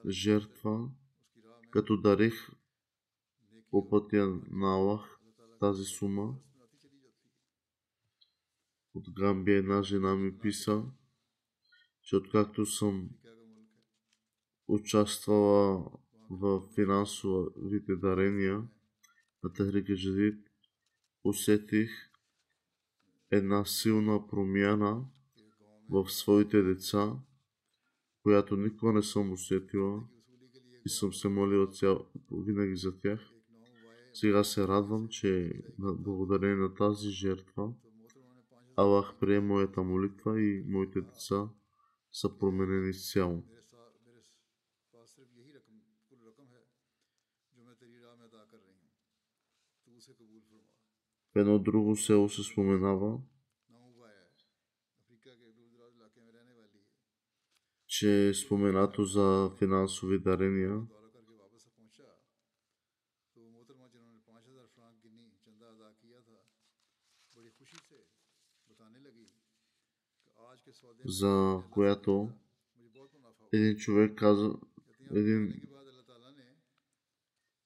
жертва, 0.09 0.90
като 1.70 2.01
дарих 2.01 2.51
по 3.70 3.88
пътя 3.88 4.40
на 4.51 4.75
Аллах 4.75 5.20
тази 5.61 5.85
сума. 5.85 6.35
От 8.94 9.11
Гамбия 9.11 9.59
една 9.59 9.83
жена 9.83 10.14
ми 10.14 10.38
писа, 10.38 10.85
че 12.03 12.16
откакто 12.16 12.66
съм 12.66 13.11
участвала 14.70 15.90
в 16.30 16.62
финансовите 16.74 17.96
дарения 17.96 18.62
на 19.42 19.52
Тахрика 19.52 19.94
Джадид, 19.94 20.50
усетих 21.24 21.90
една 23.30 23.64
силна 23.64 24.26
промяна 24.28 25.04
в 25.90 26.09
своите 26.09 26.62
деца, 26.62 27.12
която 28.22 28.56
никога 28.56 28.92
не 28.92 29.02
съм 29.02 29.33
усетила 29.33 30.02
и 30.87 30.88
съм 30.88 31.12
се 31.12 31.28
молила 31.28 31.66
цял, 31.66 32.06
винаги 32.33 32.76
за 32.76 32.98
тях. 32.98 33.20
Сега 34.12 34.44
се 34.44 34.68
радвам, 34.68 35.09
че 35.09 35.52
благодарение 35.78 36.56
на 36.56 36.74
тази 36.74 37.09
жертва 37.09 37.72
Аллах 38.76 39.14
прие 39.20 39.40
моята 39.40 39.83
молитва 39.83 40.40
и 40.40 40.64
моите 40.66 41.00
деца 41.00 41.48
са 42.12 42.38
променени 42.38 42.90
изцяло. 42.90 43.44
В 51.34 51.36
едно 51.36 51.58
друго 51.58 51.96
село 51.96 52.28
се 52.28 52.42
споменава, 52.42 53.20
че 57.86 58.28
е 58.28 58.34
споменато 58.34 59.04
за 59.04 59.50
финансови 59.58 60.18
дарения. 60.18 60.86
за 71.04 71.62
която 71.70 72.30
един 73.52 73.76
човек 73.76 74.18
каза, 74.18 74.54
един, 75.10 75.62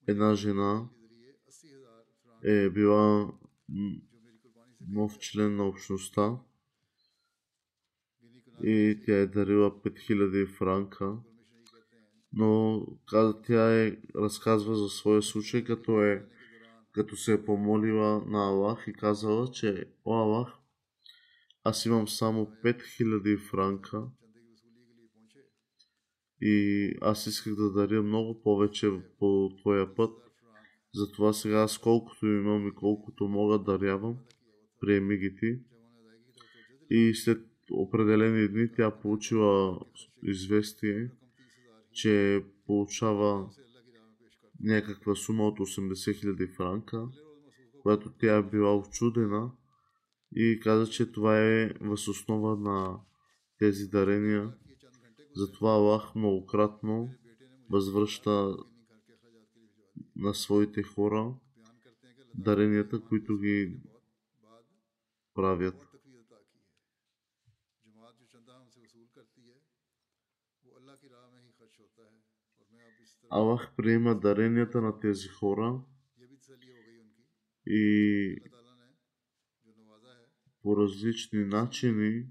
една 0.07 0.35
жена 0.35 0.89
е 2.43 2.69
била 2.69 3.33
нов 4.87 5.19
член 5.19 5.55
на 5.55 5.67
общността 5.67 6.37
и 8.63 8.99
тя 9.05 9.17
е 9.17 9.27
дарила 9.27 9.81
5000 9.81 10.47
франка. 10.47 11.17
Но 12.33 12.81
тя 13.45 13.83
е, 13.83 13.97
разказва 14.15 14.75
за 14.75 14.89
своя 14.89 15.21
случай, 15.21 15.63
като 15.63 16.03
е 16.03 16.25
като 16.95 17.17
се 17.17 17.33
е 17.33 17.45
помолила 17.45 18.25
на 18.27 18.47
Аллах 18.47 18.85
и 18.87 18.93
казала, 18.93 19.51
че 19.51 19.85
О 20.05 20.13
Аллах, 20.13 20.53
аз 21.63 21.85
имам 21.85 22.07
само 22.07 22.51
5000 22.63 23.49
франка 23.49 24.03
и 26.41 26.91
аз 27.01 27.27
исках 27.27 27.55
да 27.55 27.71
даря 27.71 28.03
много 28.03 28.41
повече 28.41 28.91
по 29.19 29.49
твоя 29.61 29.95
път. 29.95 30.24
Затова 30.95 31.33
сега 31.33 31.61
аз 31.61 31.77
колкото 31.77 32.25
имам 32.25 32.67
и 32.67 32.71
колкото 32.71 33.27
мога 33.27 33.59
дарявам, 33.59 34.17
приеми 34.81 35.17
ги 35.17 35.35
ти. 35.35 35.59
И 36.89 37.13
след 37.15 37.45
определени 37.71 38.47
дни 38.47 38.71
тя 38.71 38.91
получила 38.91 39.79
известие, 40.23 41.11
че 41.93 42.43
получава 42.65 43.49
някаква 44.59 45.15
сума 45.15 45.47
от 45.47 45.59
80 45.59 45.93
000 45.93 46.55
франка, 46.55 47.07
която 47.81 48.11
тя 48.19 48.37
е 48.37 48.43
била 48.43 48.77
очудена 48.77 49.51
и 50.35 50.59
каза, 50.59 50.91
че 50.91 51.11
това 51.11 51.39
е 51.39 51.73
възоснова 51.81 52.55
на 52.55 52.99
тези 53.59 53.87
дарения. 53.87 54.53
Затова 55.35 55.71
Аллах 55.71 56.15
многократно 56.15 57.09
възвръща 57.69 58.57
на 60.15 60.33
своите 60.33 60.83
хора 60.83 61.35
даренията, 62.37 63.01
които 63.01 63.37
ги 63.37 63.79
правят. 65.33 65.87
Аллах 73.29 73.73
приема 73.77 74.19
даренията 74.19 74.81
на 74.81 74.99
тези 74.99 75.27
хора 75.27 75.81
и 77.67 78.37
по 80.61 80.77
различни 80.77 81.45
начини 81.45 82.27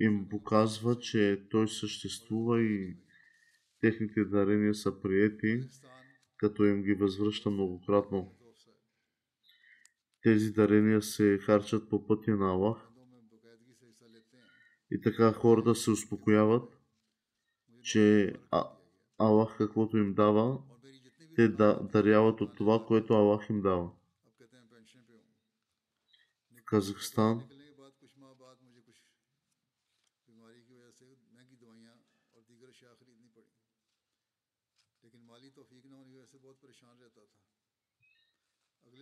им 0.00 0.28
показва, 0.28 0.98
че 0.98 1.46
Той 1.50 1.68
съществува 1.68 2.62
и 2.62 2.96
техните 3.80 4.24
дарения 4.24 4.74
са 4.74 5.02
приети, 5.02 5.68
като 6.40 6.64
им 6.64 6.82
ги 6.82 6.94
възвръща 6.94 7.50
многократно. 7.50 8.34
Тези 10.22 10.52
дарения 10.52 11.02
се 11.02 11.38
харчат 11.38 11.90
по 11.90 12.06
пътя 12.06 12.36
на 12.36 12.50
Аллах 12.50 12.88
и 14.90 15.00
така 15.00 15.32
хората 15.32 15.74
се 15.74 15.90
успокояват, 15.90 16.78
че 17.82 18.34
Аллах 19.18 19.56
каквото 19.58 19.96
им 19.96 20.14
дава, 20.14 20.58
те 21.36 21.48
да, 21.48 21.88
даряват 21.92 22.40
от 22.40 22.56
това, 22.56 22.84
което 22.86 23.14
Аллах 23.14 23.50
им 23.50 23.62
дава. 23.62 23.90
В 26.50 26.64
Казахстан 26.64 27.48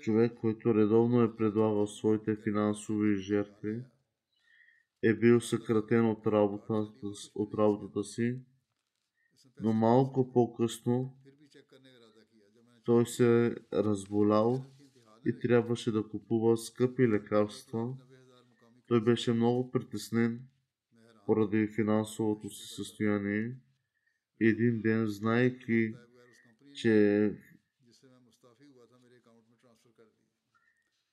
човек, 0.08 0.32
който 0.40 0.74
редовно 0.74 1.22
е 1.22 1.36
предлагал 1.36 1.86
своите 1.86 2.36
финансови 2.36 3.16
жертви, 3.16 3.82
е 5.02 5.14
бил 5.14 5.40
съкратен 5.40 6.06
от 6.06 6.26
работата, 6.26 6.86
от 7.34 7.54
работата 7.54 8.04
си 8.04 8.40
но 9.60 9.72
малко 9.72 10.32
по-късно 10.32 11.16
той 12.84 13.06
се 13.06 13.46
е 13.46 13.54
разболял 13.72 14.64
и 15.26 15.38
трябваше 15.38 15.92
да 15.92 16.08
купува 16.08 16.56
скъпи 16.56 17.08
лекарства. 17.08 17.96
Той 18.86 19.04
беше 19.04 19.32
много 19.32 19.70
притеснен 19.70 20.40
поради 21.26 21.68
финансовото 21.74 22.50
си 22.50 22.74
състояние. 22.74 23.56
Един 24.40 24.80
ден, 24.80 25.06
знаеки, 25.06 25.94
че 26.74 27.34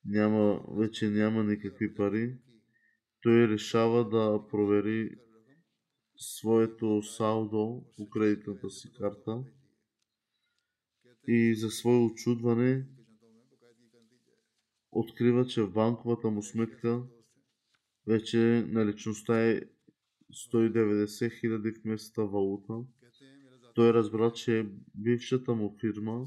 няма, 0.06 0.62
вече 0.78 1.10
няма 1.10 1.44
никакви 1.44 1.96
пари, 1.96 2.38
той 3.22 3.48
решава 3.48 4.10
да 4.10 4.48
провери 4.50 5.16
своето 6.18 7.04
салдо 7.04 7.86
по 7.98 8.10
кредитната 8.10 8.70
си 8.70 8.94
карта 9.00 9.44
и 11.28 11.56
за 11.56 11.70
свое 11.72 11.98
очудване 11.98 12.86
открива, 14.92 15.48
че 15.48 15.62
в 15.62 15.72
банковата 15.72 16.30
му 16.30 16.44
сметка 16.44 17.04
вече 18.08 18.66
наличността 18.68 19.50
е 19.50 19.62
190 20.54 21.40
хиляди 21.40 21.72
в 21.72 21.86
местната 21.86 22.26
валута. 22.26 22.74
Той 23.76 23.94
разбра, 23.94 24.32
че 24.32 24.70
бившата 24.96 25.56
му 25.56 25.78
фирма 25.80 26.26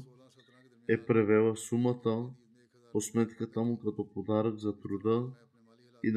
е 0.89 1.05
превела 1.05 1.57
сумата 1.57 2.29
по 2.91 3.01
сметката 3.01 3.61
му 3.61 3.79
като 3.79 4.09
подарък 4.13 4.57
за 4.57 4.79
труда 4.79 5.27
и 6.03 6.11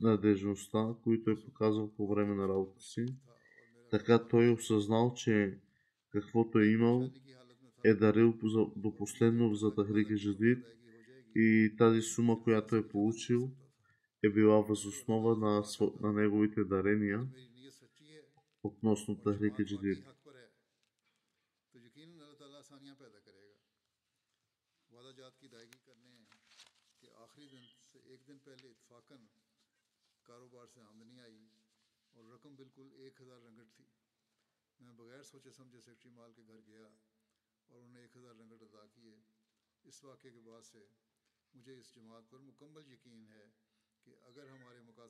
надежността, 0.00 0.94
които 1.04 1.30
е 1.30 1.44
показал 1.44 1.90
по 1.96 2.08
време 2.08 2.34
на 2.34 2.48
работа 2.48 2.80
си. 2.80 3.06
Така 3.90 4.28
той 4.28 4.46
е 4.46 4.50
осъзнал, 4.50 5.14
че 5.14 5.58
каквото 6.12 6.58
е 6.58 6.66
имал, 6.66 7.10
е 7.84 7.94
дарил 7.94 8.34
до 8.76 8.96
последно 8.96 9.54
за 9.54 9.74
Тахрики 9.74 10.16
Жадид 10.16 10.64
и 11.36 11.74
тази 11.78 12.02
сума, 12.02 12.42
която 12.42 12.76
е 12.76 12.88
получил, 12.88 13.50
е 14.24 14.28
била 14.28 14.60
възоснова 14.60 15.36
на, 15.36 15.62
на 16.00 16.12
неговите 16.12 16.64
дарения 16.64 17.26
относно 18.62 19.16
Тахрики 19.16 19.64
Жадид. 19.66 20.04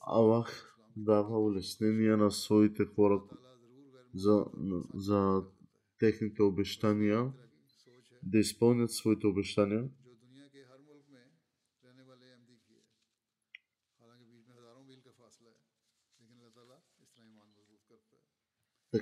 А 0.00 0.16
Аллах 0.16 0.78
дава 0.96 1.38
улеснения 1.38 2.16
на 2.16 2.30
своите 2.30 2.84
хора 2.84 3.22
за, 4.14 4.46
за 4.94 5.44
техните 5.98 6.42
обещания, 6.42 7.32
да 8.22 8.38
изпълнят 8.38 8.92
своите 8.92 9.26
обещания. 9.26 9.90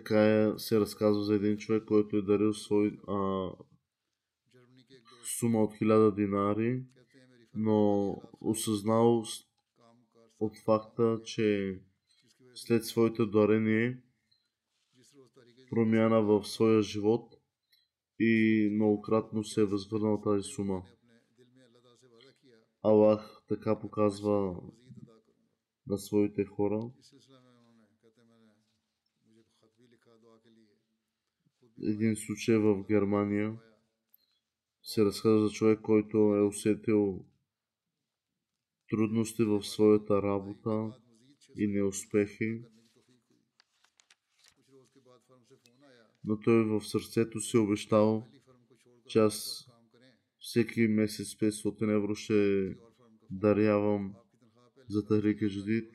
Така 0.09 0.25
е, 0.25 0.59
се 0.59 0.81
разказва 0.81 1.25
за 1.25 1.35
един 1.35 1.57
човек, 1.57 1.85
който 1.85 2.17
е 2.17 2.23
дарил 2.23 2.55
свой, 2.55 2.99
а, 3.09 3.51
сума 5.39 5.63
от 5.63 5.73
1000 5.75 6.15
динари, 6.15 6.85
но 7.55 8.15
осъзнал 8.41 9.25
от 10.41 10.53
факта, 10.65 11.21
че 11.25 11.79
след 12.55 12.85
своето 12.85 13.27
дарение 13.27 14.03
промяна 15.71 16.23
в 16.23 16.45
своя 16.45 16.83
живот 16.83 17.35
и 18.19 18.71
многократно 18.75 19.45
се 19.45 19.61
е 19.61 19.65
възвърнал 19.65 20.21
тази 20.21 20.43
сума. 20.43 20.83
Аллах 22.83 23.43
така 23.49 23.81
показва 23.81 24.57
на 25.87 25.99
своите 25.99 26.45
хора. 26.45 26.91
Един 31.83 32.17
случай 32.17 32.57
в 32.57 32.85
Германия 32.89 33.57
се 34.83 35.05
разказва 35.05 35.49
за 35.49 35.55
човек, 35.55 35.81
който 35.81 36.17
е 36.17 36.43
усетил 36.43 37.25
трудности 38.89 39.45
в 39.45 39.63
своята 39.63 40.23
работа 40.23 40.93
и 41.57 41.67
неуспехи. 41.67 42.63
Но 46.25 46.41
той 46.41 46.65
в 46.65 46.81
сърцето 46.81 47.41
си 47.41 47.57
обещал, 47.57 48.27
че 49.09 49.19
аз 49.19 49.67
всеки 50.39 50.81
месец 50.81 51.35
500 51.35 51.97
евро 51.97 52.15
ще 52.15 52.75
дарявам 53.31 54.15
за 54.89 55.07
Тахрика 55.07 55.49
Жадид. 55.49 55.91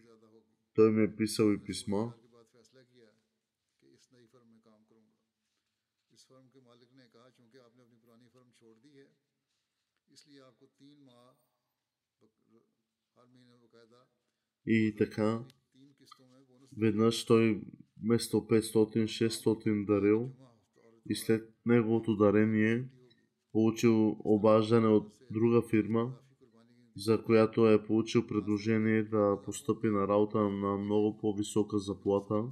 Той 0.76 0.92
ми 0.92 1.04
е 1.04 1.16
писал 1.16 1.54
и 1.54 1.64
писма. 1.64 2.14
И 14.68 14.96
така, 14.98 15.44
веднъж 16.78 17.26
той 17.26 17.62
вместо 18.04 18.38
500-600 18.38 19.86
дарил 19.86 20.32
и 21.10 21.16
след 21.16 21.54
неговото 21.66 22.16
дарение 22.16 22.90
получил 23.52 24.18
обаждане 24.20 24.88
от 24.88 25.14
друга 25.32 25.62
фирма, 25.70 26.14
за 26.96 27.24
която 27.24 27.70
е 27.70 27.86
получил 27.86 28.28
предложение 28.28 29.04
да 29.04 29.42
постъпи 29.46 29.88
на 29.88 30.08
работа 30.08 30.38
на 30.40 30.78
много 30.78 31.18
по-висока 31.18 31.80
заплата. 31.80 32.44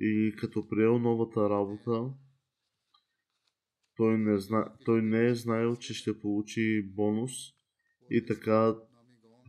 И 0.00 0.34
като 0.38 0.68
приел 0.68 0.98
новата 0.98 1.50
работа, 1.50 2.10
той 3.96 4.18
не, 4.18 4.38
зна... 4.38 4.72
той 4.84 5.02
не 5.02 5.26
е 5.26 5.34
знаел, 5.34 5.76
че 5.76 5.94
ще 5.94 6.20
получи 6.20 6.82
бонус 6.82 7.32
и 8.10 8.26
така 8.26 8.76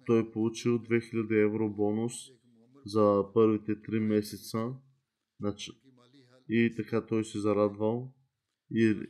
той 0.05 0.19
е 0.19 0.31
получил 0.31 0.79
2000 0.79 1.45
евро 1.45 1.69
бонус 1.69 2.13
за 2.85 3.23
първите 3.33 3.71
3 3.71 3.99
месеца. 3.99 4.73
И 6.49 6.73
така 6.75 7.05
той 7.05 7.25
се 7.25 7.39
зарадвал 7.39 8.13
и 8.71 9.07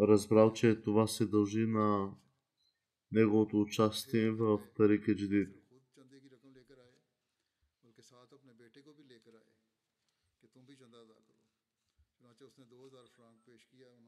разбрал, 0.00 0.52
че 0.52 0.82
това 0.82 1.06
се 1.06 1.26
дължи 1.26 1.66
на 1.66 2.14
неговото 3.12 3.60
участие 3.60 4.30
в 4.30 4.60
Тарика 4.76 5.16
Джидид. 5.16 5.48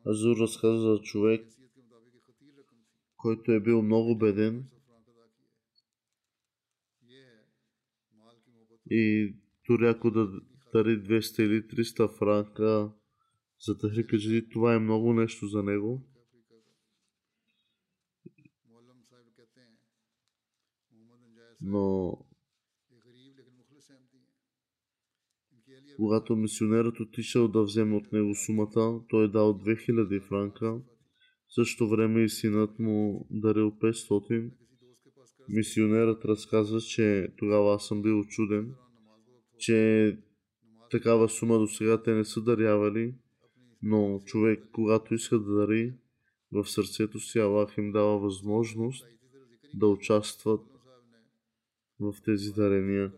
Азур 0.07 0.37
разказва 0.37 0.97
за 0.97 1.03
човек, 1.03 1.47
който 3.17 3.53
е 3.53 3.61
бил 3.61 3.83
много 3.83 4.19
беден 4.19 4.69
и 8.91 9.35
дори 9.69 9.87
ако 9.87 10.11
да 10.11 10.41
дари 10.73 11.03
200 11.03 11.43
или 11.43 11.63
300 11.63 12.19
франка 12.19 12.93
за 13.61 13.79
Тахрика 13.79 14.19
Джади, 14.19 14.49
това 14.49 14.75
е 14.75 14.79
много 14.79 15.13
нещо 15.13 15.47
за 15.47 15.63
него. 15.63 16.03
Но 21.61 22.19
когато 25.97 26.37
мисионерът 26.37 27.01
отишъл 27.01 27.49
да 27.49 27.63
вземе 27.63 27.97
от 27.97 28.13
него 28.13 28.35
сумата, 28.35 29.01
той 29.09 29.31
дал 29.31 29.59
2000 29.59 30.23
франка. 30.23 30.73
В 31.49 31.55
същото 31.55 31.89
време 31.89 32.23
и 32.23 32.29
синът 32.29 32.79
му 32.79 33.27
дарил 33.31 33.71
500. 33.71 34.51
Мисионерът 35.49 36.25
разказва, 36.25 36.81
че 36.81 37.29
тогава 37.37 37.75
аз 37.75 37.87
съм 37.87 38.03
бил 38.03 38.25
чуден, 38.25 38.75
че 39.59 40.19
такава 40.91 41.29
сума 41.29 41.59
до 41.59 41.67
сега 41.67 42.03
те 42.03 42.15
не 42.15 42.25
са 42.25 42.43
дарявали, 42.43 43.15
но 43.83 44.21
човек, 44.25 44.65
когато 44.73 45.15
иска 45.15 45.39
да 45.39 45.55
дари, 45.55 45.95
в 46.53 46.67
сърцето 46.67 47.21
си 47.21 47.39
Аллах 47.39 47.79
им 47.79 47.93
дава 47.93 48.19
възможност 48.19 49.07
да 49.75 49.87
участват 49.87 50.61
в 52.01 52.15
тези 52.25 52.53
дарения. 52.53 53.13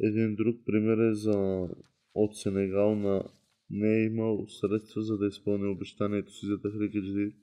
Един 0.00 0.34
друг 0.34 0.56
пример 0.66 0.98
е 0.98 1.14
за 1.14 1.68
от 2.14 2.36
Сенегал 2.36 2.96
на 2.96 3.24
не 3.70 3.96
е 3.96 4.04
имал 4.04 4.46
средства 4.48 5.02
за 5.02 5.18
да 5.18 5.26
изпълни 5.26 5.66
обещанието 5.66 6.32
си 6.32 6.46
за 6.46 6.60
Тахрика 6.60 7.02
Джадид, 7.02 7.34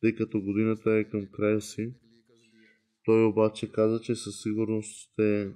тъй 0.00 0.14
като 0.14 0.40
годината 0.40 0.92
е 0.92 1.04
към 1.04 1.26
края 1.26 1.60
си. 1.60 1.94
Той 3.04 3.24
обаче 3.24 3.72
каза, 3.72 4.00
че 4.00 4.14
със 4.14 4.42
сигурност 4.42 4.96
ще 4.96 5.52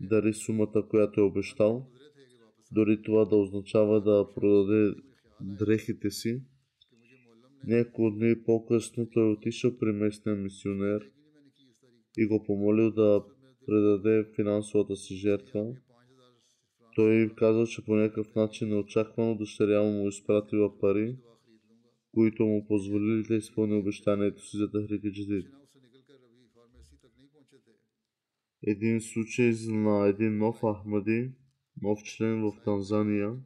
дари 0.00 0.34
сумата, 0.34 0.86
която 0.90 1.20
е 1.20 1.24
обещал, 1.24 1.86
дори 2.72 3.02
това 3.02 3.24
да 3.24 3.36
означава 3.36 4.02
да 4.02 4.34
продаде 4.34 4.94
дрехите 5.40 6.10
си. 6.10 6.42
Няколко 7.66 8.10
дни 8.10 8.42
по-късно 8.46 9.10
той 9.12 9.32
отишъл 9.32 9.78
при 9.78 9.92
местния 9.92 10.36
мисионер 10.36 11.10
и 12.18 12.26
го 12.26 12.44
помолил 12.44 12.90
да 12.90 13.24
предаде 13.66 14.24
финансовата 14.36 14.96
си 14.96 15.14
жертва. 15.14 15.76
Той 16.96 17.30
казал, 17.36 17.66
че 17.66 17.84
по 17.84 17.94
някакъв 17.94 18.34
начин 18.34 18.68
неочаквано 18.68 19.34
дъщеря 19.34 19.82
му 19.82 19.92
му 19.92 20.08
изпратила 20.08 20.78
пари, 20.78 21.16
които 22.14 22.46
му 22.46 22.66
позволили 22.66 23.22
да 23.22 23.34
изпълни 23.34 23.76
обещанието 23.76 24.46
си 24.46 24.56
за 24.56 24.70
Тахрика 24.70 25.12
Джадид. 25.12 25.46
Един 28.62 29.00
случай 29.00 29.52
на 29.68 30.06
един 30.08 30.38
нов 30.38 30.56
Ахмади, 30.56 31.30
нов 31.82 32.02
член 32.02 32.42
в 32.42 32.52
Танзания, 32.64 33.36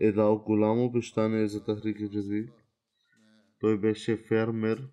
е 0.00 0.12
дал 0.12 0.38
голямо 0.38 0.84
обещание 0.84 1.48
за 1.48 1.64
Тахрика 1.64 2.08
Джадид. 2.10 2.50
Той 3.60 3.80
беше 3.80 4.16
фермер 4.16 4.88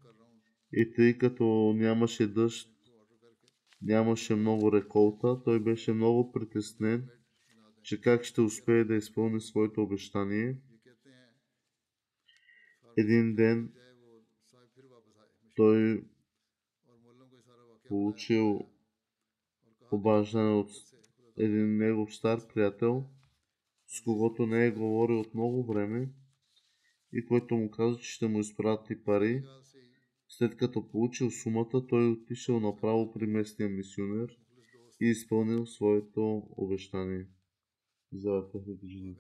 и 0.73 0.93
тъй 0.95 1.17
като 1.17 1.73
нямаше 1.75 2.27
дъжд, 2.27 2.76
нямаше 3.82 4.36
много 4.36 4.71
реколта, 4.71 5.41
той 5.43 5.59
беше 5.59 5.93
много 5.93 6.32
притеснен, 6.32 7.09
че 7.84 8.01
как 8.01 8.23
ще 8.23 8.41
успее 8.41 8.84
да 8.84 8.95
изпълни 8.95 9.41
своето 9.41 9.84
обещание. 9.84 10.61
Един 12.97 13.36
ден 13.36 13.73
той 15.55 16.03
получил 17.88 18.69
обаждане 19.91 20.49
от 20.49 20.69
един 21.38 21.78
негов 21.78 22.15
стар 22.15 22.47
приятел, 22.53 23.09
с 23.88 24.01
когото 24.01 24.45
не 24.45 24.65
е 24.65 24.71
говорил 24.71 25.19
от 25.19 25.34
много 25.34 25.65
време 25.65 26.09
и 27.13 27.25
който 27.25 27.55
му 27.55 27.71
каза, 27.71 27.99
че 27.99 28.11
ще 28.11 28.28
му 28.28 28.39
изпрати 28.39 29.03
пари. 29.03 29.43
След 30.38 30.58
като 30.58 30.90
получил 30.90 31.32
сумата, 31.32 31.88
той 31.88 32.12
отишъл 32.12 32.60
направо 32.60 33.14
при 33.14 33.28
местния 33.28 33.70
мисионер 33.70 34.40
и 35.02 35.06
изпълнил 35.06 35.66
своето 35.66 36.48
обещание 36.58 37.28
за 38.14 38.50
техните 38.52 38.88
жени. 38.88 39.16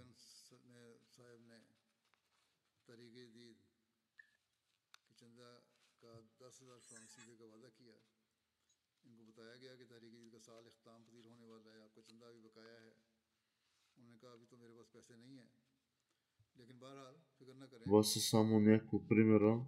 Това 17.83 18.03
са 18.03 18.19
само 18.19 18.59
няколко 18.59 19.07
примера 19.07 19.65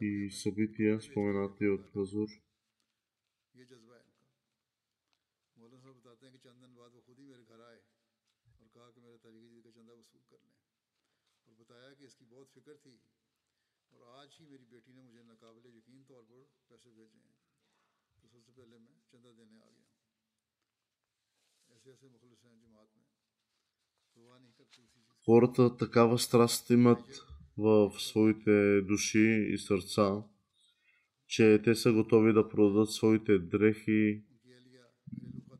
и 0.00 0.30
събития, 0.30 1.00
споменати 1.00 1.68
от 1.68 1.86
Хазур. 1.92 2.28
Хората 25.24 25.76
такава 25.76 26.18
страст 26.18 26.70
имат 26.70 27.35
в 27.56 27.92
своите 27.98 28.80
души 28.80 29.48
и 29.50 29.58
сърца, 29.58 30.22
че 31.26 31.60
те 31.64 31.74
са 31.74 31.92
готови 31.92 32.32
да 32.32 32.48
продадат 32.48 32.90
своите 32.90 33.38
дрехи, 33.38 34.22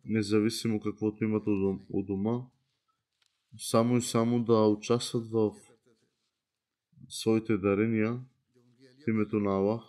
независимо 0.05 0.80
каквото 0.80 1.24
имат 1.24 1.47
у 1.90 2.03
дома, 2.03 2.47
само 3.59 3.97
и 3.97 4.03
само 4.03 4.44
да 4.44 4.66
участват 4.66 5.28
в 5.30 5.53
своите 7.09 7.57
дарения 7.57 8.20
в 9.05 9.09
името 9.09 9.40
на 9.40 9.51
Аллах. 9.51 9.82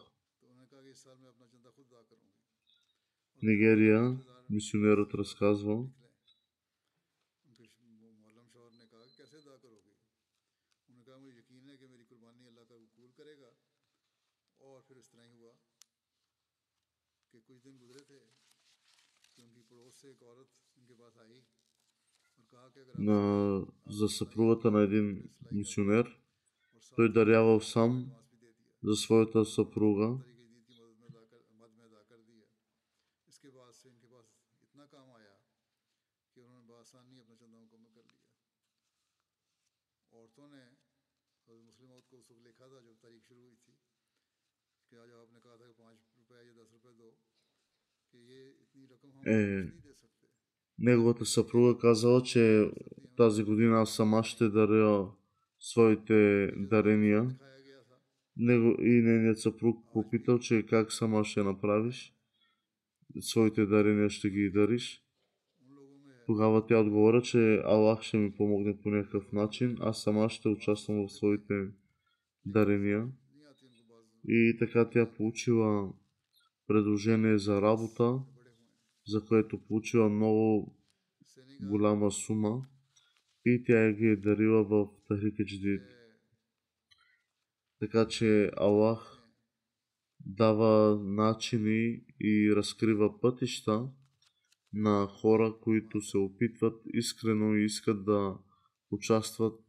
Нигерия, 3.41 4.17
мисионерът 4.49 5.13
разказва, 5.13 5.85
на, 22.97 23.65
за 23.89 24.09
съпругата 24.09 24.71
на 24.71 24.81
един 24.81 25.29
мисионер. 25.51 26.19
Той 26.95 27.11
дарявал 27.11 27.61
сам 27.61 28.11
за 28.83 28.95
своята 28.95 29.45
съпруга. 29.45 30.17
Е, 49.25 49.86
неговата 50.79 51.25
съпруга 51.25 51.77
казала, 51.77 52.23
че 52.23 52.71
тази 53.17 53.43
година 53.43 53.81
аз 53.81 53.95
сама 53.95 54.23
ще 54.23 54.49
даря 54.49 55.07
своите 55.59 56.51
дарения. 56.57 57.35
Него 58.37 58.81
и 58.81 59.01
нейният 59.01 59.39
съпруг 59.39 59.85
попитал, 59.93 60.39
че 60.39 60.65
как 60.65 60.91
сама 60.91 61.25
ще 61.25 61.43
направиш, 61.43 62.13
своите 63.19 63.65
дарения 63.65 64.09
ще 64.09 64.29
ги 64.29 64.51
дариш. 64.51 65.03
Тогава 66.25 66.65
тя 66.65 66.79
отговоря, 66.79 67.21
че 67.21 67.61
Аллах 67.65 68.01
ще 68.01 68.17
ми 68.17 68.31
помогне 68.31 68.77
по 68.83 68.89
някакъв 68.89 69.31
начин, 69.31 69.77
аз 69.79 70.03
сама 70.03 70.29
ще 70.29 70.49
участвам 70.49 71.07
в 71.07 71.11
своите 71.11 71.67
дарения. 72.45 73.07
И 74.27 74.55
така 74.59 74.89
тя 74.89 75.05
получила 75.05 75.93
предложение 76.67 77.37
за 77.37 77.61
работа 77.61 78.19
за 79.07 79.25
което 79.25 79.65
получила 79.67 80.09
много 80.09 80.75
голяма 81.61 82.11
сума 82.11 82.65
и 83.45 83.63
тя 83.65 83.91
ги 83.91 84.05
е 84.05 84.15
дарила 84.15 84.63
в 84.63 84.87
Тахрикедждид. 85.07 85.81
Така 87.79 88.07
че 88.07 88.51
Аллах 88.57 89.23
дава 90.19 90.99
начини 91.03 92.03
и 92.19 92.53
разкрива 92.55 93.21
пътища 93.21 93.89
на 94.73 95.07
хора, 95.07 95.55
които 95.61 96.01
се 96.01 96.17
опитват 96.17 96.81
искрено 96.93 97.55
и 97.55 97.65
искат 97.65 98.05
да 98.05 98.37
участват 98.91 99.59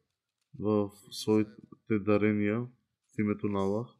в 0.59 0.91
своите 1.11 1.51
дарения 1.91 2.61
в 2.61 3.18
името 3.18 3.49
на 3.49 3.59
Аллах. 3.59 3.97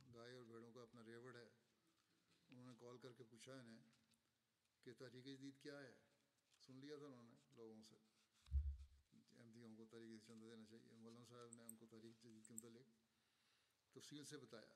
تفصیل 14.09 14.25
سے 14.25 14.37
بتایا 14.37 14.75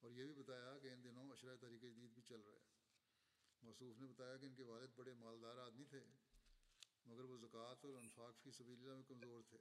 اور 0.00 0.10
یہ 0.10 0.24
بھی 0.24 0.34
بتایا 0.34 0.78
کہ 0.82 0.86
ان 0.86 1.04
دنوں 1.04 1.32
عشرۂ 1.32 1.60
طریق 1.60 1.82
جدید 1.82 2.14
بھی 2.14 2.22
چل 2.22 2.40
رہا 2.40 2.52
ہے۔ 2.52 2.58
موصوف 3.62 3.98
نے 3.98 4.06
بتایا 4.06 4.36
کہ 4.36 4.46
ان 4.46 4.54
کے 4.54 4.62
والد 4.62 4.88
بڑے 4.96 5.14
مالدار 5.14 5.56
آدمی 5.56 5.84
تھے 5.84 6.00
مگر 7.06 7.24
وہ 7.24 7.38
زکوٰۃ 7.38 7.76
اور 7.82 8.02
انفاق 8.02 8.42
کی 8.42 8.50
سبیلہ 8.50 8.94
میں 8.94 9.02
کمزور 9.02 9.42
تھے۔ 9.48 9.58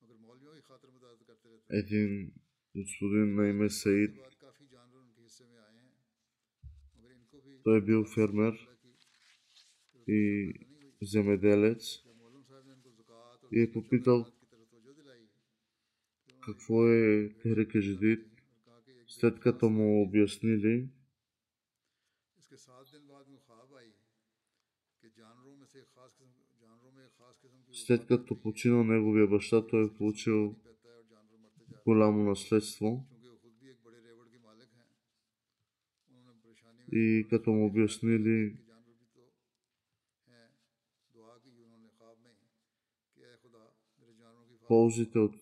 مگر 0.00 0.14
مولویوں 0.14 0.54
کی 0.54 0.60
خاطر 0.60 0.88
مدد 0.88 1.26
کرتے 1.26 1.48
رہتے 1.48 1.76
سعید 3.68 4.20
کافی 4.38 4.66
جانور 4.66 5.00
ان 5.00 5.12
کے 5.12 5.26
حصے 5.26 5.44
میں 5.44 5.58
آئے 5.58 5.80
ہیں 5.80 5.90
مگر 6.94 7.10
ان 7.10 7.24
کو 7.24 7.40
بھی 7.40 7.58
طبیو 7.58 8.04
فرمر 8.04 8.50
i 10.08 11.06
zemedelac 11.06 11.76
je 13.52 13.66
popitao 13.66 14.41
какво 16.44 16.88
е 16.88 17.34
Терекеждит, 17.42 18.26
след 19.06 19.40
като 19.40 19.70
му 19.70 20.02
обяснили, 20.02 20.88
след 27.72 28.06
като 28.06 28.40
починал 28.42 28.84
неговия 28.84 29.26
баща, 29.26 29.66
той 29.66 29.86
е 29.86 29.94
получил 29.98 30.56
голямо 31.84 32.24
наследство. 32.24 33.06
И 36.92 37.26
като 37.30 37.50
му 37.50 37.66
обяснили 37.66 38.56
ползите 44.68 45.18
от 45.18 45.41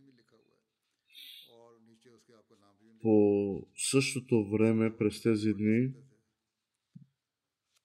По 3.01 3.67
същото 3.75 4.49
време, 4.49 4.97
през 4.97 5.21
тези 5.21 5.53
дни, 5.53 5.93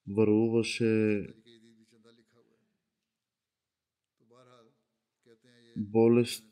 върлуваше 0.08 1.26
болест 5.76 6.44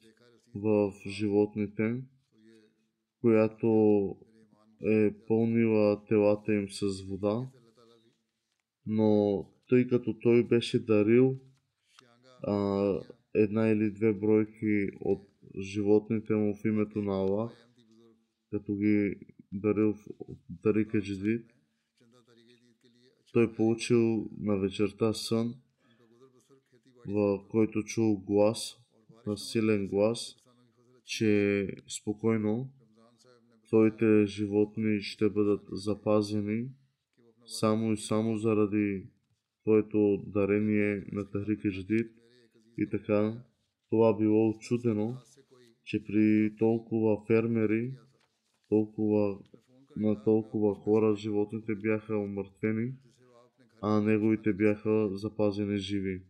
в 0.55 0.93
животните, 1.07 2.03
която 3.21 3.67
е 4.87 5.15
пълнила 5.27 6.05
телата 6.05 6.55
им 6.55 6.69
с 6.71 7.03
вода, 7.09 7.51
но 8.87 9.45
тъй 9.69 9.89
като 9.89 10.19
той 10.19 10.45
беше 10.45 10.85
дарил 10.85 11.41
а, 12.43 13.01
една 13.35 13.69
или 13.69 13.91
две 13.91 14.13
бройки 14.13 14.89
от 15.01 15.34
животните 15.59 16.35
му 16.35 16.55
в 16.55 16.65
името 16.65 17.03
на 17.03 17.13
Аллах, 17.13 17.69
като 18.51 18.75
ги 18.77 19.15
дарил 19.53 19.93
в 19.93 20.07
Тарика 20.63 21.03
Джидид. 21.03 21.47
Той 23.33 23.55
получил 23.55 24.31
на 24.39 24.57
вечерта 24.57 25.13
сън, 25.13 25.55
в 27.09 27.45
който 27.49 27.83
чул 27.83 28.17
глас, 28.17 28.77
на 29.27 29.39
силен 29.39 29.89
глас, 29.89 30.37
че 31.05 31.69
спокойно 31.89 32.71
твоите 33.67 34.27
животни 34.27 35.01
ще 35.01 35.29
бъдат 35.29 35.63
запазени 35.73 36.69
само 37.47 37.93
и 37.93 37.97
само 37.97 38.37
заради 38.37 39.07
твоето 39.63 40.23
дарение 40.27 41.05
на 41.13 41.31
Тахрик 41.31 41.67
Ждид. 41.67 42.11
И 42.79 42.89
така, 42.91 43.45
това 43.91 44.17
било 44.17 44.49
очудено 44.49 45.17
че 45.85 46.05
при 46.05 46.57
толкова 46.59 47.25
фермери, 47.27 47.97
толкова, 48.69 49.39
на 49.97 50.25
толкова 50.25 50.75
хора 50.75 51.17
животните 51.17 51.75
бяха 51.75 52.17
умъртвени, 52.17 52.93
а 53.83 54.01
неговите 54.01 54.53
бяха 54.53 55.09
запазени 55.17 55.79
живи. 55.79 56.23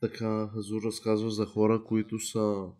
Така 0.00 0.48
Хазур 0.48 0.82
разказва 0.82 1.30
за 1.30 1.46
хора, 1.46 1.84
които 1.84 2.18
са, 2.18 2.72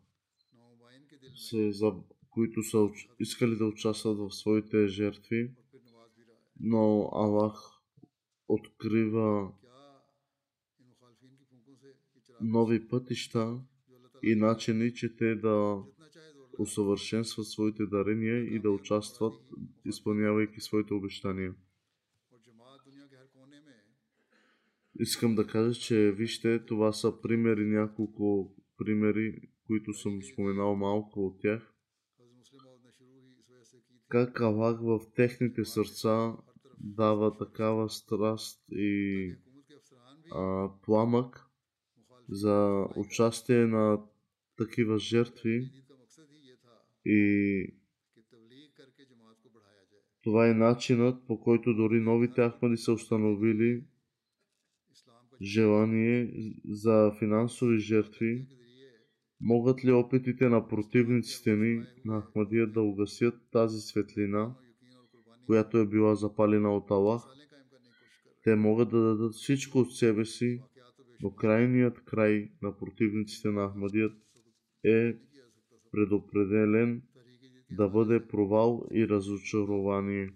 се, 1.36 1.72
за, 1.72 1.94
които 2.30 2.62
са 2.62 2.88
искали 3.18 3.56
да 3.56 3.66
участват 3.66 4.18
в 4.18 4.30
своите 4.30 4.88
жертви, 4.88 5.54
но 6.60 7.10
Аллах 7.12 7.80
открива 8.48 9.52
нови 12.40 12.88
пътища 12.88 13.60
и 14.22 14.34
начини, 14.34 14.94
че 14.94 15.16
те 15.16 15.34
да 15.34 15.82
усъвършенстват 16.60 17.46
своите 17.46 17.86
дарения 17.86 18.54
и 18.54 18.58
да 18.58 18.70
участват, 18.70 19.34
изпълнявайки 19.84 20.60
своите 20.60 20.94
обещания. 20.94 21.54
Искам 24.98 25.34
да 25.34 25.46
кажа, 25.46 25.80
че 25.80 26.12
вижте, 26.12 26.64
това 26.64 26.92
са 26.92 27.20
примери, 27.20 27.66
няколко 27.66 28.54
примери, 28.78 29.48
които 29.66 29.94
съм 29.94 30.22
споменал 30.22 30.76
малко 30.76 31.26
от 31.26 31.40
тях. 31.40 31.74
Как 34.08 34.40
Аллах 34.40 34.80
в 34.80 35.00
техните 35.14 35.64
сърца 35.64 36.36
дава 36.80 37.36
такава 37.36 37.90
страст 37.90 38.64
и 38.72 39.34
а, 40.32 40.70
пламък 40.82 41.46
за 42.28 42.86
участие 42.96 43.66
на 43.66 44.02
такива 44.56 44.98
жертви 44.98 45.79
и 47.04 47.74
това 50.22 50.48
е 50.48 50.54
начинът, 50.54 51.26
по 51.26 51.40
който 51.40 51.74
дори 51.74 52.00
новите 52.00 52.48
ахмади 52.48 52.76
са 52.76 52.92
установили 52.92 53.84
желание 55.42 56.32
за 56.68 57.12
финансови 57.18 57.78
жертви, 57.78 58.46
могат 59.40 59.84
ли 59.84 59.92
опитите 59.92 60.48
на 60.48 60.68
противниците 60.68 61.56
ни 61.56 61.82
на 62.04 62.22
Ахмадия 62.22 62.66
да 62.66 62.82
угасят 62.82 63.34
тази 63.52 63.80
светлина, 63.80 64.54
която 65.46 65.78
е 65.78 65.86
била 65.86 66.14
запалена 66.14 66.76
от 66.76 66.90
Аллах? 66.90 67.22
Те 68.44 68.56
могат 68.56 68.90
да 68.90 69.00
дадат 69.00 69.34
всичко 69.34 69.78
от 69.78 69.96
себе 69.96 70.24
си, 70.24 70.62
но 71.22 71.34
крайният 71.34 72.04
край 72.04 72.50
на 72.62 72.78
противниците 72.78 73.48
на 73.48 73.70
Ахмадият 73.70 74.12
е 74.84 75.16
предопределен 75.90 77.02
да 77.70 77.88
бъде 77.88 78.26
провал 78.26 78.86
и 78.92 79.08
разочарование. 79.08 80.30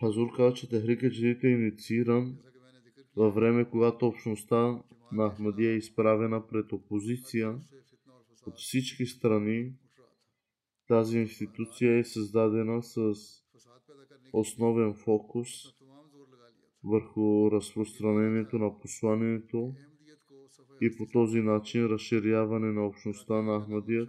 Хазур 0.00 0.36
каза, 0.36 0.54
че 0.54 0.68
Техрика 0.68 1.10
е 1.42 1.50
иницииран 1.50 2.38
във 3.16 3.34
време, 3.34 3.70
когато 3.70 4.06
общността 4.06 4.82
на 5.12 5.30
Ахмадия 5.30 5.72
е 5.72 5.76
изправена 5.76 6.46
пред 6.46 6.72
опозиция 6.72 7.58
от 8.46 8.54
всички 8.56 9.06
страни, 9.06 9.72
тази 10.88 11.18
институция 11.18 11.98
е 11.98 12.04
създадена 12.04 12.82
с 12.82 13.14
основен 14.32 14.94
фокус 14.94 15.48
върху 16.84 17.50
разпространението 17.50 18.58
на 18.58 18.78
посланието 18.78 19.74
и 20.80 20.96
по 20.96 21.06
този 21.12 21.40
начин 21.40 21.86
разширяване 21.86 22.72
на 22.72 22.86
общността 22.86 23.42
на 23.42 23.60
Ахмадия, 23.60 24.08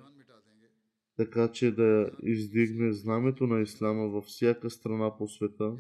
така 1.18 1.52
че 1.52 1.72
да 1.72 2.12
издигне 2.24 2.94
знамето 2.94 3.48
на 3.48 3.62
Ислама 3.62 4.08
във 4.08 4.26
всяка 4.26 4.70
страна 4.70 5.18
по 5.18 5.28
света, 5.28 5.78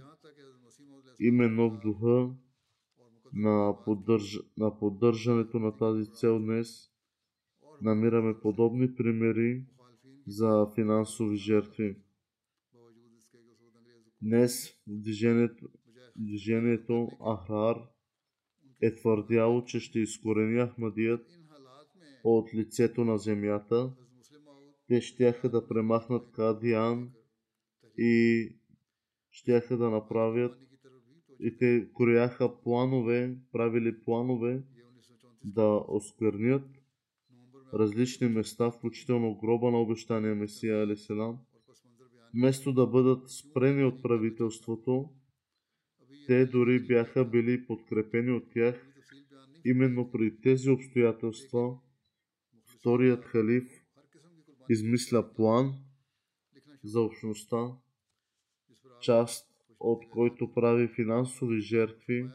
именно 1.20 1.70
в 1.70 1.80
духа 1.80 2.30
на, 3.34 3.76
поддърж... 3.86 4.40
на 4.58 4.80
поддържането 4.80 5.60
на 5.60 5.78
тази 5.78 6.12
цел 6.12 6.40
днес 6.40 6.92
намираме 7.82 8.40
подобни 8.40 8.96
примери 8.96 9.66
за 10.28 10.68
финансови 10.76 11.36
жертви. 11.36 11.98
Днес 14.22 14.74
движението, 14.88 15.70
движението 16.16 17.10
Ахрар 17.20 17.95
е 18.82 18.96
твърдяло, 18.96 19.66
че 19.66 19.80
ще 19.80 20.00
изкорени 20.00 20.68
Ахмадият 20.68 21.28
от 22.24 22.54
лицето 22.54 23.06
на 23.06 23.18
земята. 23.18 23.94
Те 24.88 25.02
щяха 25.02 25.50
да 25.50 25.68
премахнат 25.68 26.32
Кадиан 26.32 27.12
и 27.98 28.50
щяха 29.32 29.78
да 29.78 29.90
направят 29.90 30.60
и 31.40 31.58
те 31.58 31.88
кореяха 31.94 32.62
планове, 32.62 33.38
правили 33.52 34.00
планове 34.04 34.64
да 35.44 35.84
осквернят 35.88 36.64
различни 37.74 38.28
места, 38.28 38.72
включително 38.72 39.38
гроба 39.38 39.72
на 39.72 39.82
обещания 39.82 40.36
Месия 40.36 40.84
Алиселам, 40.84 41.38
вместо 42.36 42.74
да 42.74 42.88
бъдат 42.88 43.30
спрени 43.30 43.84
от 43.84 44.02
правителството, 44.02 45.10
те 46.28 46.46
дори 46.46 46.80
бяха 46.80 47.26
били 47.26 47.66
подкрепени 47.68 48.32
от 48.32 48.52
тях. 48.54 48.88
Именно 49.66 50.12
при 50.12 50.42
тези 50.42 50.70
обстоятелства 50.70 51.78
вторият 52.66 53.26
халиф 53.26 53.86
измисля 54.70 55.34
план 55.34 55.74
за 56.84 57.02
общността, 57.02 57.68
част 59.02 59.48
от 59.80 60.10
който 60.10 60.54
прави 60.54 60.88
финансови 60.88 61.60
жертви. 61.60 62.30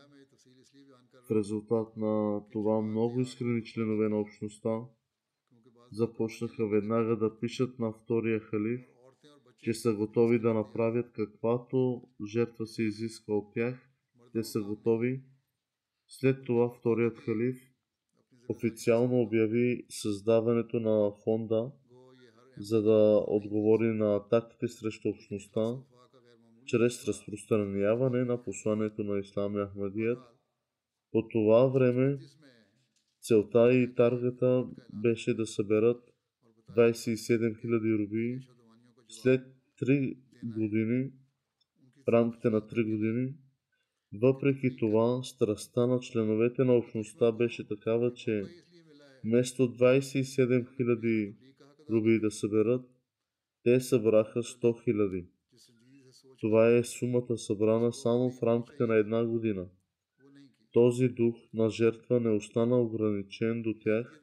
В 1.28 1.30
резултат 1.30 1.96
на 1.96 2.42
това 2.52 2.80
много 2.80 3.20
искрени 3.20 3.64
членове 3.64 4.08
на 4.08 4.20
общността 4.20 4.80
започнаха 5.92 6.68
веднага 6.68 7.16
да 7.16 7.40
пишат 7.40 7.78
на 7.78 7.92
втория 7.92 8.40
халиф, 8.40 8.80
че 9.62 9.74
са 9.74 9.94
готови 9.94 10.38
да 10.38 10.54
направят 10.54 11.12
каквато 11.12 12.02
жертва 12.26 12.66
се 12.66 12.82
изиска 12.82 13.34
от 13.34 13.54
тях. 13.54 13.90
Те 14.32 14.44
са 14.44 14.60
готови. 14.60 15.22
След 16.08 16.44
това 16.44 16.70
вторият 16.70 17.18
халиф 17.18 17.70
официално 18.48 19.20
обяви 19.20 19.86
създаването 19.88 20.80
на 20.80 21.12
фонда, 21.24 21.72
за 22.58 22.82
да 22.82 23.24
отговори 23.26 23.86
на 23.86 24.16
атаките 24.16 24.68
срещу 24.68 25.08
общността 25.08 25.76
чрез 26.66 27.08
разпространяване 27.08 28.24
на 28.24 28.42
посланието 28.42 29.04
на 29.04 29.18
Ислам 29.18 29.66
Ахмадият. 29.66 30.18
По 31.12 31.28
това 31.28 31.66
време 31.66 32.18
целта 33.20 33.72
и 33.72 33.94
таргета 33.94 34.66
беше 34.92 35.34
да 35.34 35.46
съберат 35.46 36.02
27 36.76 37.64
000 37.64 37.98
руби. 37.98 38.40
След 39.10 39.40
3 39.82 40.16
години, 40.44 41.10
в 42.04 42.08
рамките 42.08 42.50
на 42.50 42.60
3 42.60 42.90
години, 42.90 43.34
въпреки 44.12 44.76
това, 44.76 45.22
страстта 45.22 45.86
на 45.86 46.00
членовете 46.00 46.64
на 46.64 46.72
общността 46.72 47.32
беше 47.32 47.68
такава, 47.68 48.14
че 48.14 48.44
вместо 49.24 49.62
27 49.62 50.66
000 50.80 51.34
руби 51.90 52.20
да 52.20 52.30
съберат, 52.30 52.82
те 53.62 53.80
събраха 53.80 54.42
100 54.42 54.62
000. 54.62 55.26
Това 56.40 56.76
е 56.76 56.84
сумата 56.84 57.38
събрана 57.38 57.92
само 57.92 58.30
в 58.30 58.42
рамките 58.42 58.86
на 58.86 58.94
една 58.94 59.24
година. 59.24 59.66
Този 60.72 61.08
дух 61.08 61.36
на 61.54 61.70
жертва 61.70 62.20
не 62.20 62.30
остана 62.30 62.80
ограничен 62.80 63.62
до 63.62 63.74
тях, 63.80 64.22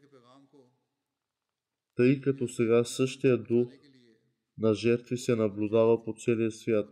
тъй 1.96 2.22
като 2.22 2.48
сега 2.48 2.84
същия 2.84 3.38
дух 3.38 3.70
на 4.58 4.74
жертви 4.74 5.18
се 5.18 5.36
наблюдава 5.36 6.04
по 6.04 6.14
целия 6.14 6.52
свят. 6.52 6.90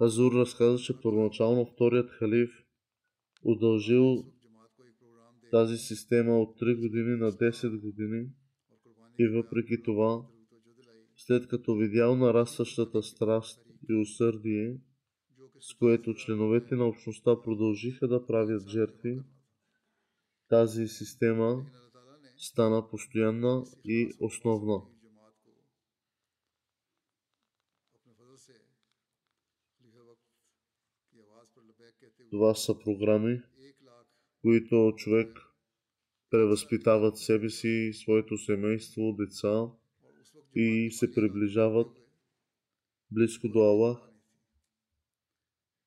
Азур 0.00 0.32
разказа, 0.32 0.78
че 0.78 1.00
първоначално 1.00 1.66
вторият 1.66 2.10
халиф 2.10 2.64
удължил 3.44 4.24
тази 5.50 5.76
система 5.76 6.40
от 6.40 6.60
3 6.60 6.80
години 6.80 7.16
на 7.16 7.32
10 7.32 7.80
години 7.80 8.26
и 9.18 9.28
въпреки 9.28 9.82
това, 9.82 10.26
след 11.16 11.48
като 11.48 11.74
видял 11.74 12.16
нарастващата 12.16 13.02
страст 13.02 13.60
и 13.90 13.94
усърдие, 13.94 14.76
с 15.60 15.74
което 15.74 16.14
членовете 16.14 16.76
на 16.76 16.84
общността 16.84 17.42
продължиха 17.42 18.08
да 18.08 18.26
правят 18.26 18.68
жертви, 18.68 19.20
тази 20.48 20.88
система 20.88 21.66
стана 22.39 22.81
постоянна 22.83 23.53
и 23.85 23.97
основна. 24.21 24.77
जमात 25.01 25.35
को 25.45 25.51
अपने 27.95 28.13
फजल 28.13 28.35
से 28.37 28.53
खलीफा 29.79 30.01
वक्त 30.01 30.25
की 31.11 31.19
आवाज 31.21 31.47
पर 31.55 31.61
लबैक 31.63 31.93
कहते 32.01 32.23
हुए 32.23 32.29
Това 32.29 32.51
са 32.55 32.73
програми, 32.75 33.33
एक 33.59 33.77
लाख 33.81 34.05
които 34.43 34.93
човек 34.97 35.31
превъзпитават 36.31 37.17
себе 37.17 37.49
си, 37.49 37.93
своето 37.93 38.37
семейство, 38.37 39.03
деца 39.13 39.55
और 40.05 40.13
उस 40.21 40.35
वक्त 40.35 40.55
и 40.55 40.91
се 40.91 41.13
приближават 41.13 41.91
близко 43.11 43.47
до 43.49 43.59
Аллах. 43.61 43.99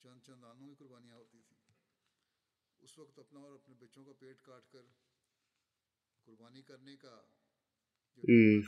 चंद 0.03 0.21
चंद 0.23 0.45
आनों 0.45 0.67
की 0.69 0.75
कुर्बानियां 0.75 1.17
होती 1.19 1.39
थी 1.41 1.57
उस 2.83 2.99
वक्त 2.99 3.19
अपना 3.19 3.41
और 3.41 3.53
अपने 3.55 3.75
बच्चों 3.83 4.03
का 4.05 4.13
पेट 4.23 4.39
काट 4.41 4.65
कर 4.73 4.85
и 8.28 8.64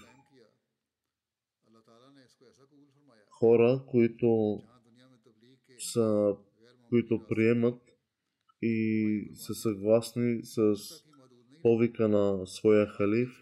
хора, 3.29 3.85
които 3.87 4.61
са, 5.79 6.35
които 6.89 7.27
приемат 7.27 7.81
и 8.61 9.31
са 9.35 9.53
съгласни 9.53 10.39
с 10.43 10.75
повика 11.61 12.07
на 12.09 12.47
своя 12.47 12.87
халиф. 12.87 13.41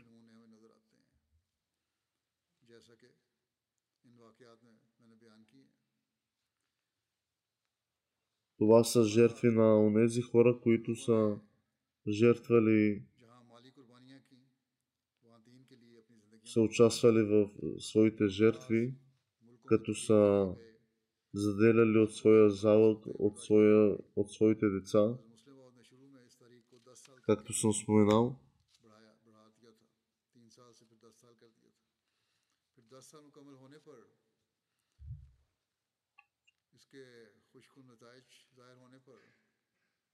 Това 8.58 8.84
са 8.84 9.04
жертви 9.04 9.52
на 9.52 9.80
онези 9.80 10.22
хора, 10.22 10.60
които 10.62 10.96
са 10.96 11.40
жертвали 12.08 13.04
са 16.54 16.62
участвали 16.62 17.24
в 17.24 17.50
е, 17.64 17.80
своите 17.80 18.28
жертви, 18.28 18.96
като 19.66 19.96
са 19.96 20.56
заделяли 21.34 21.98
от 21.98 22.16
своя 22.16 22.50
залог, 22.50 23.04
от, 23.06 23.40
своя, 23.40 23.98
от 24.16 24.32
своите 24.32 24.70
деца. 24.70 25.18
Както 27.26 27.54
съм 27.54 27.74
споменал, 27.74 28.40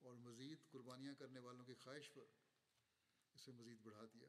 اور 0.01 0.15
مزید 0.15 0.59
قربانیاں 0.71 1.13
کرنے 1.13 1.39
والوں 1.39 1.65
کی 1.65 1.73
خواہش 1.73 2.13
پر 2.13 2.25
اسے 3.33 3.51
مزید 3.51 3.77
بڑھا 3.83 4.05
دیا 4.13 4.27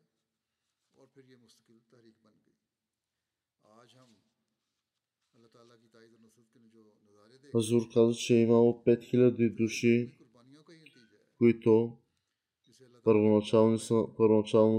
Хазур 7.53 7.83
каза, 7.93 8.15
че 8.15 8.35
е 8.35 8.43
имало 8.43 8.83
5000 8.87 9.55
души, 9.55 10.19
които 11.39 11.99
първоначално 13.05 13.79
са, 13.79 14.05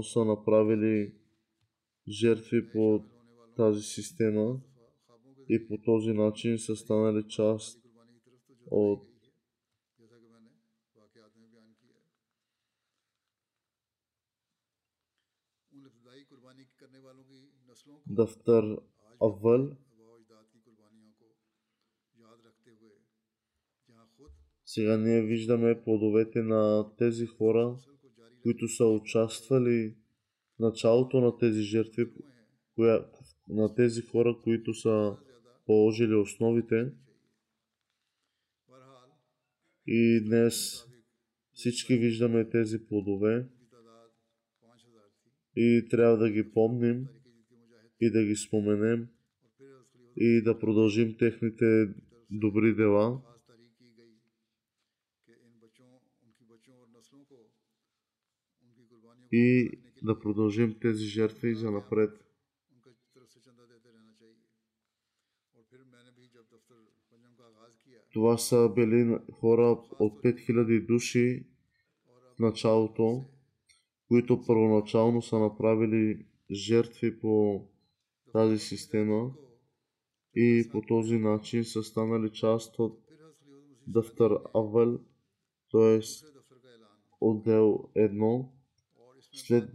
са 0.02 0.24
направили 0.24 1.14
жертви 2.08 2.72
по 2.72 3.04
тази 3.56 3.82
система 3.82 4.60
и 5.48 5.68
по 5.68 5.78
този 5.78 6.12
начин 6.12 6.58
са 6.58 6.76
станали 6.76 7.28
част 7.28 7.82
от 8.70 9.11
जहाँ 23.87 24.07
खुद 24.17 24.29
Сега 24.65 24.97
ние 24.97 25.21
виждаме 25.21 25.81
плодовете 25.83 26.41
на 26.41 26.85
тези 26.97 27.25
хора, 27.25 27.65
नस्ल 27.65 27.91
को 27.97 28.09
जारी 28.17 28.35
които 28.41 28.67
са 28.67 28.85
участвали 28.85 29.95
в 30.55 30.59
началото 30.59 31.21
на 31.21 31.37
тези 31.37 31.61
жертви, 31.61 32.03
हुए 32.03 32.11
हैं 32.11 32.45
коя, 32.75 33.05
на 33.47 33.75
тези 33.75 34.01
хора, 34.01 34.37
които 34.43 34.73
са 34.73 35.17
положили 35.65 36.15
основите. 36.15 36.91
बहरहाल 38.69 39.09
И 39.87 40.23
днес 40.25 40.85
всички 41.53 41.97
виждаме 41.97 42.49
тези 42.49 42.85
плодове 42.87 43.47
की 43.59 43.65
तादाद 43.65 44.09
पाँच 44.63 44.79
हज़ार 44.87 45.07
थी 45.19 45.29
и 45.55 45.89
трябва 45.89 46.17
да 46.17 46.29
ги 46.29 46.53
помним 46.53 46.97
तरीके 46.97 47.07
जिनके 47.07 47.17
मुजाहिद 47.17 47.20
и 48.02 48.10
да 48.10 48.24
ги 48.24 48.36
споменем 48.36 49.08
и 50.16 50.42
да 50.42 50.58
продължим 50.58 51.16
техните 51.18 51.94
добри 52.30 52.74
дела. 52.74 53.22
И 59.32 59.70
да 60.02 60.18
продължим 60.18 60.78
тези 60.80 61.04
жертви 61.04 61.54
за 61.54 61.70
напред. 61.70 62.10
Това 68.12 68.38
са 68.38 68.72
били 68.74 69.18
хора 69.32 69.78
от 69.98 70.22
5000 70.22 70.86
души 70.86 71.46
в 72.36 72.38
началото, 72.38 73.24
които 74.08 74.42
първоначално 74.46 75.22
са 75.22 75.38
направили 75.38 76.26
жертви 76.50 77.20
по 77.20 77.64
тази 78.32 78.58
система 78.58 79.30
и 80.34 80.68
по 80.72 80.82
този 80.82 81.18
начин 81.18 81.64
са 81.64 81.82
станали 81.82 82.32
част 82.32 82.78
от 82.78 82.98
Дафтар 83.86 84.30
Авел, 84.54 85.00
т.е. 85.70 86.00
отдел 87.20 87.90
1. 87.96 88.46
След 89.32 89.70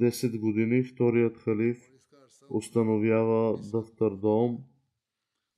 10 0.00 0.40
години 0.40 0.84
вторият 0.84 1.38
халиф 1.38 1.92
установява 2.50 3.60
Дафтар 3.72 4.10
Дом, 4.10 4.58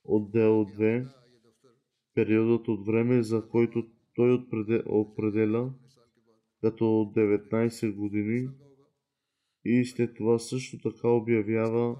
отдел 0.03 0.65
2, 0.65 1.13
периодът 2.13 2.67
от 2.67 2.85
време, 2.85 3.23
за 3.23 3.47
който 3.49 3.87
той 4.15 4.45
определя 4.85 5.73
като 6.61 6.83
19 6.83 7.95
години 7.95 8.49
и 9.65 9.85
след 9.85 10.15
това 10.15 10.39
също 10.39 10.77
така 10.77 11.07
обявява 11.07 11.95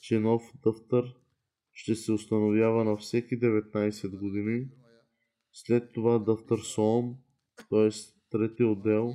че 0.00 0.20
нов 0.20 0.42
дъфтър 0.64 1.14
ще 1.72 1.94
се 1.94 2.12
установява 2.12 2.84
на 2.84 2.96
всеки 2.96 3.40
19 3.40 4.18
години, 4.18 4.68
след 5.52 5.92
това 5.92 6.18
дъфтър 6.18 6.58
СОМ, 6.58 7.14
т.е. 7.70 7.90
трети 8.30 8.64
отдел, 8.64 9.12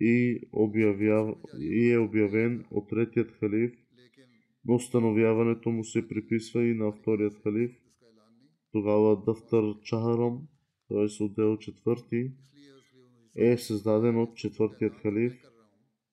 и, 0.00 0.40
обявяв... 0.52 1.34
и 1.60 1.90
е 1.92 1.98
обявен 1.98 2.64
от 2.70 2.88
третият 2.88 3.30
халиф, 3.30 3.72
но 4.64 4.74
установяването 4.74 5.70
му 5.70 5.84
се 5.84 6.08
приписва 6.08 6.64
и 6.64 6.74
на 6.74 6.92
вторият 6.92 7.42
халиф, 7.42 7.70
тогава 8.72 9.22
дъфтър 9.26 9.80
Чахарам, 9.82 10.48
т.е. 10.88 11.24
отдел 11.24 11.56
четвърти, 11.56 12.32
е 13.36 13.58
създаден 13.58 14.18
от 14.18 14.36
четвъртият 14.36 14.94
халиф 14.94 15.42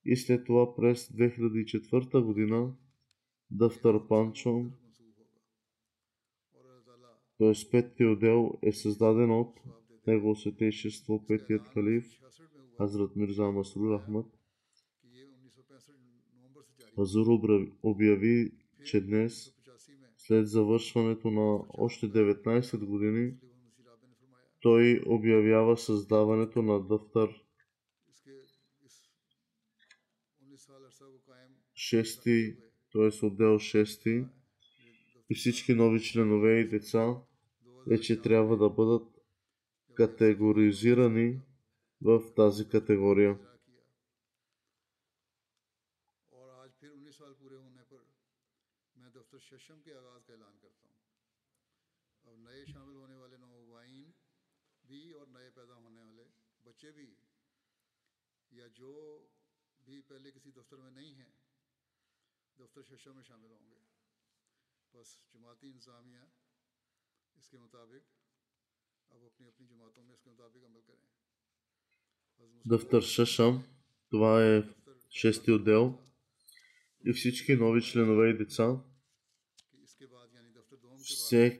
и 0.06 0.16
след 0.16 0.46
това 0.46 0.76
през 0.76 1.08
2004 1.08 2.24
година 2.24 2.74
Дъвтър 3.52 4.08
Панчо, 4.08 4.66
т.е. 7.38 7.70
петия 7.72 8.12
отдел 8.12 8.52
е 8.62 8.72
създаден 8.72 9.32
от 9.32 9.60
Негово 10.08 10.36
Светейшество, 10.36 11.26
петият 11.28 11.68
халиф, 11.68 12.06
Азрат 12.80 13.16
Мирза 13.16 13.43
Масрур 13.43 14.00
Ахмад. 14.00 14.26
Хазур 16.96 17.28
обяви, 17.84 18.52
че 18.86 19.02
днес, 19.02 19.54
след 20.18 20.48
завършването 20.48 21.32
на 21.32 21.66
още 21.70 22.06
19 22.06 22.86
години, 22.86 23.34
той 24.62 25.04
обявява 25.06 25.78
създаването 25.78 26.62
на 26.62 26.88
дъфтър 26.88 27.46
6 31.76 32.64
т.е. 32.96 33.26
отдел 33.26 33.60
6 33.60 34.30
и 35.30 35.36
всички 35.36 35.74
нови 35.74 36.00
членове 36.04 36.60
и 36.60 36.70
деца 36.70 37.16
вече 37.88 38.22
трябва 38.22 38.58
да 38.58 38.70
бъдат 38.70 39.08
категоризирани 39.93 41.41
в 42.02 42.34
тази 42.36 42.70
категория. 42.70 43.39
یا 58.52 58.68
جو 58.68 58.91
بھی 59.86 60.02
پہلے 60.02 60.32
کسی 60.32 60.52
دفتر 60.52 60.78
میں 60.78 60.91
نہیں 60.91 61.16
ہیں 61.16 61.45
دفتر 62.60 62.82
ششوں 62.89 63.14
میں 63.14 63.24
شامل 63.24 63.51
ہوں 63.51 63.70
گے 63.70 63.80
بس 64.93 65.08
جماعتی 65.34 65.72
انتظامیہ 65.72 66.20
اس 67.36 67.47
کے 67.49 67.58
مطابق 67.58 68.03
اب 69.10 69.24
اپنی 69.26 69.47
اپنی 69.47 69.68
جماعتوں 69.68 70.03
میں 70.03 70.14
اس 70.14 70.22
کے 70.22 70.30
مطابق 70.30 70.64
عمل 70.66 70.82
کریں۔ 70.88 71.08
دفتر 72.66 73.01
ششم 73.01 73.58
това 74.10 74.45
е 74.45 74.64
шести 75.10 75.51
отдел 75.51 75.99
и 77.06 77.14
всички 77.14 77.56
нови 77.56 77.82
членове 77.82 78.30
и 78.30 78.38
деца 78.38 78.84
всеки, 81.03 81.60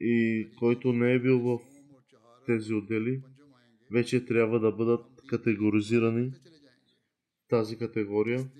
и 0.00 0.48
който 0.58 0.92
не 0.92 1.12
е 1.12 1.18
бил 1.18 1.40
в 1.40 1.58
тези 2.46 2.74
отдели, 2.74 3.22
вече 3.90 4.26
трябва 4.26 4.60
да 4.60 4.72
бъдат 4.72 5.26
категоризирани 5.26 6.32
тази 7.48 7.78
категория 7.78 8.50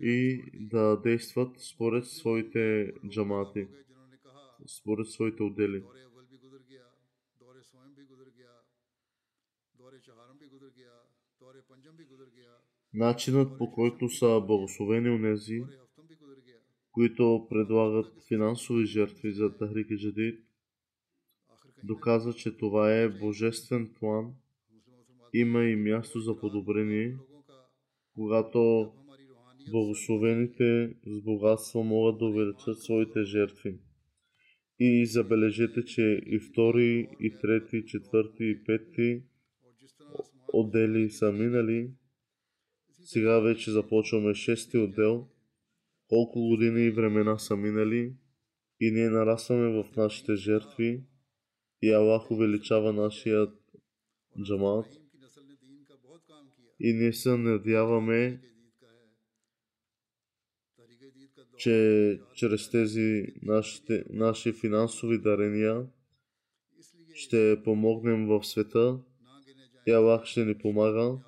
и 0.00 0.42
да 0.54 1.00
действат 1.00 1.60
според 1.60 2.06
своите 2.06 2.92
джамати, 3.08 3.66
според 4.66 5.06
своите 5.06 5.42
отдели. 5.42 5.82
Начинът 12.94 13.58
по 13.58 13.72
който 13.72 14.08
са 14.08 14.40
благословени 14.46 15.10
унези, 15.10 15.64
които 16.92 17.46
предлагат 17.50 18.22
финансови 18.28 18.86
жертви 18.86 19.32
за 19.32 19.56
Тахрики 19.56 19.96
Джадид, 19.96 20.40
доказва, 21.84 22.34
че 22.34 22.56
това 22.56 22.94
е 22.94 23.08
божествен 23.08 23.94
план. 23.94 24.34
Има 25.32 25.64
и 25.64 25.76
място 25.76 26.20
за 26.20 26.40
подобрение, 26.40 27.18
когато 28.14 28.92
Благословените 29.70 30.94
с 31.06 31.20
богатство 31.20 31.84
могат 31.84 32.18
да 32.18 32.24
увеличат 32.24 32.82
своите 32.82 33.22
жертви. 33.22 33.78
И 34.78 35.06
забележете, 35.06 35.84
че 35.84 36.02
и 36.26 36.38
втори, 36.38 37.08
и 37.20 37.38
трети, 37.40 37.76
и 37.76 37.86
четвърти, 37.86 38.44
и 38.44 38.64
пети 38.64 39.22
отдели 40.52 41.10
са 41.10 41.32
минали. 41.32 41.90
Сега 43.02 43.40
вече 43.40 43.70
започваме 43.70 44.34
шести 44.34 44.78
отдел. 44.78 45.28
Колко 46.08 46.48
години 46.48 46.82
и 46.82 46.90
времена 46.90 47.38
са 47.38 47.56
минали 47.56 48.14
и 48.80 48.90
ние 48.90 49.10
нарастваме 49.10 49.68
в 49.68 49.96
нашите 49.96 50.36
жертви 50.36 51.04
и 51.82 51.92
Аллах 51.92 52.30
увеличава 52.30 52.92
нашия 52.92 53.46
джамат 54.44 54.86
и 56.80 56.92
ние 56.92 57.12
се 57.12 57.36
надяваме 57.36 58.40
че 61.58 62.20
чрез 62.34 62.70
тези 62.70 63.26
нашите, 63.42 64.04
наши 64.10 64.52
финансови 64.52 65.18
дарения 65.18 65.86
ще 67.14 67.62
помогнем 67.64 68.26
в 68.26 68.44
света 68.44 69.00
и 69.86 69.90
Аллах 69.90 70.24
ще 70.24 70.44
ни 70.44 70.58
помага, 70.58 71.18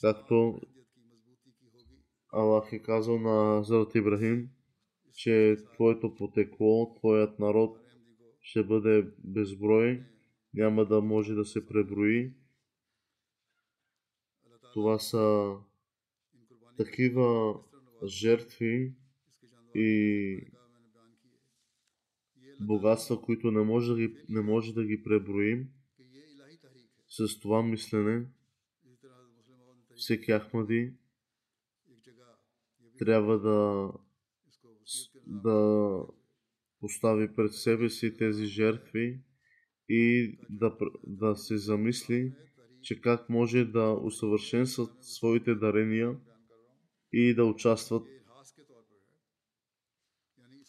както 0.00 0.60
Аллах 2.32 2.72
е 2.72 2.82
казал 2.82 3.18
на 3.18 3.58
Хазрат 3.58 3.94
Ибрахим, 3.94 4.48
че 5.14 5.56
твоето 5.74 6.14
потекло, 6.14 6.94
твоят 6.94 7.38
народ 7.38 7.78
ще 8.40 8.64
бъде 8.64 9.12
безброй, 9.18 10.04
няма 10.54 10.86
да 10.86 11.00
може 11.00 11.34
да 11.34 11.44
се 11.44 11.66
преброи. 11.66 12.34
Това 14.72 14.98
са 14.98 15.54
такива 16.76 17.60
жертви, 18.06 18.94
и 19.78 20.40
богатства, 22.60 23.22
които 23.22 23.50
не 23.50 23.62
може 23.62 23.92
да 23.92 23.98
ги, 23.98 24.16
не 24.28 24.40
може 24.40 24.74
да 24.74 24.84
ги 24.84 25.02
преброим. 25.02 25.68
С 27.08 27.40
това 27.40 27.62
мислене 27.62 28.26
всеки 29.96 30.32
Ахмади 30.32 30.92
трябва 32.98 33.38
да, 33.38 33.92
да 35.26 36.00
постави 36.80 37.34
пред 37.34 37.52
себе 37.52 37.90
си 37.90 38.16
тези 38.16 38.46
жертви 38.46 39.20
и 39.88 40.38
да, 40.50 40.76
да 41.06 41.36
се 41.36 41.56
замисли, 41.58 42.32
че 42.82 43.00
как 43.00 43.28
може 43.28 43.64
да 43.64 43.98
усъвършенстват 44.02 45.04
своите 45.04 45.54
дарения 45.54 46.16
и 47.12 47.34
да 47.34 47.44
участват 47.44 48.15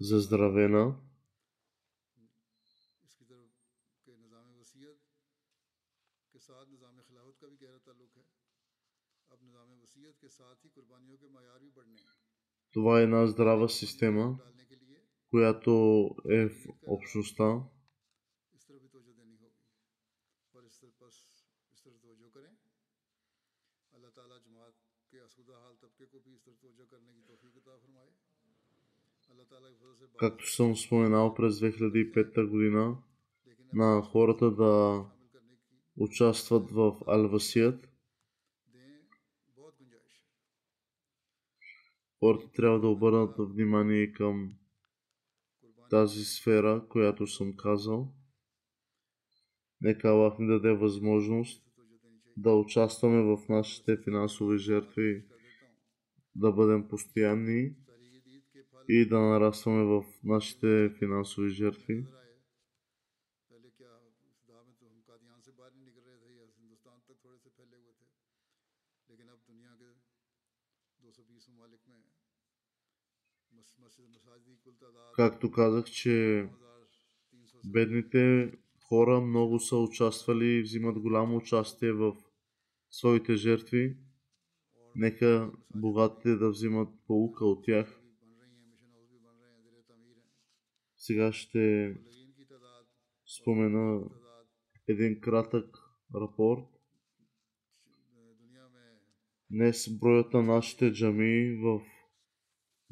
заздравена. 0.00 0.96
Това 12.72 13.00
е 13.00 13.02
една 13.02 13.26
здрава 13.26 13.68
система, 13.68 14.38
която 15.30 15.70
е 16.30 16.48
в 16.48 16.66
общността. 16.86 17.62
както 30.18 30.50
съм 30.50 30.76
споменал 30.76 31.34
през 31.34 31.60
2005 31.60 32.46
година, 32.46 32.96
на 33.72 34.02
хората 34.02 34.50
да 34.50 35.04
участват 35.96 36.70
в 36.70 36.96
Алвасият. 37.06 37.88
Хората 42.18 42.50
трябва 42.52 42.80
да 42.80 42.88
обърнат 42.88 43.34
внимание 43.38 44.12
към 44.12 44.54
тази 45.90 46.24
сфера, 46.24 46.84
която 46.88 47.26
съм 47.26 47.56
казал. 47.56 48.12
Нека 49.80 50.08
Аллах 50.08 50.38
ни 50.38 50.46
даде 50.46 50.72
възможност 50.72 51.64
да 52.36 52.52
участваме 52.52 53.22
в 53.22 53.48
нашите 53.48 53.96
финансови 54.04 54.58
жертви, 54.58 55.24
да 56.34 56.52
бъдем 56.52 56.88
постоянни 56.88 57.74
и 58.88 59.08
да 59.08 59.20
нарастваме 59.20 59.84
в 59.84 60.04
нашите 60.24 60.94
финансови 60.98 61.50
жертви. 61.50 62.06
Както 75.16 75.50
казах, 75.50 75.84
че 75.84 76.48
бедните 77.64 78.52
хора 78.88 79.20
много 79.20 79.60
са 79.60 79.76
участвали 79.76 80.46
и 80.46 80.62
взимат 80.62 80.98
голямо 80.98 81.36
участие 81.36 81.92
в 81.92 82.16
своите 82.90 83.36
жертви. 83.36 83.96
Нека 84.94 85.52
богатите 85.74 86.36
да 86.36 86.50
взимат 86.50 86.88
полука 87.06 87.46
от 87.46 87.64
тях. 87.64 87.97
Сега 90.98 91.32
ще 91.32 91.94
спомена 93.40 94.04
един 94.88 95.20
кратък 95.20 95.76
рапорт. 96.14 96.64
Днес 99.50 99.98
броят 100.00 100.32
на 100.32 100.42
нашите 100.42 100.92
джами 100.92 101.56
в 101.56 101.80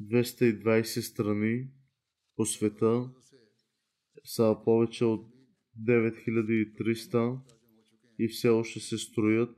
220 0.01 0.99
страни 0.99 1.67
по 2.35 2.45
света 2.45 3.09
са 4.25 4.57
повече 4.65 5.05
от 5.05 5.27
9300 5.85 7.39
и 8.19 8.27
все 8.27 8.49
още 8.49 8.79
се 8.79 8.97
строят. 8.97 9.57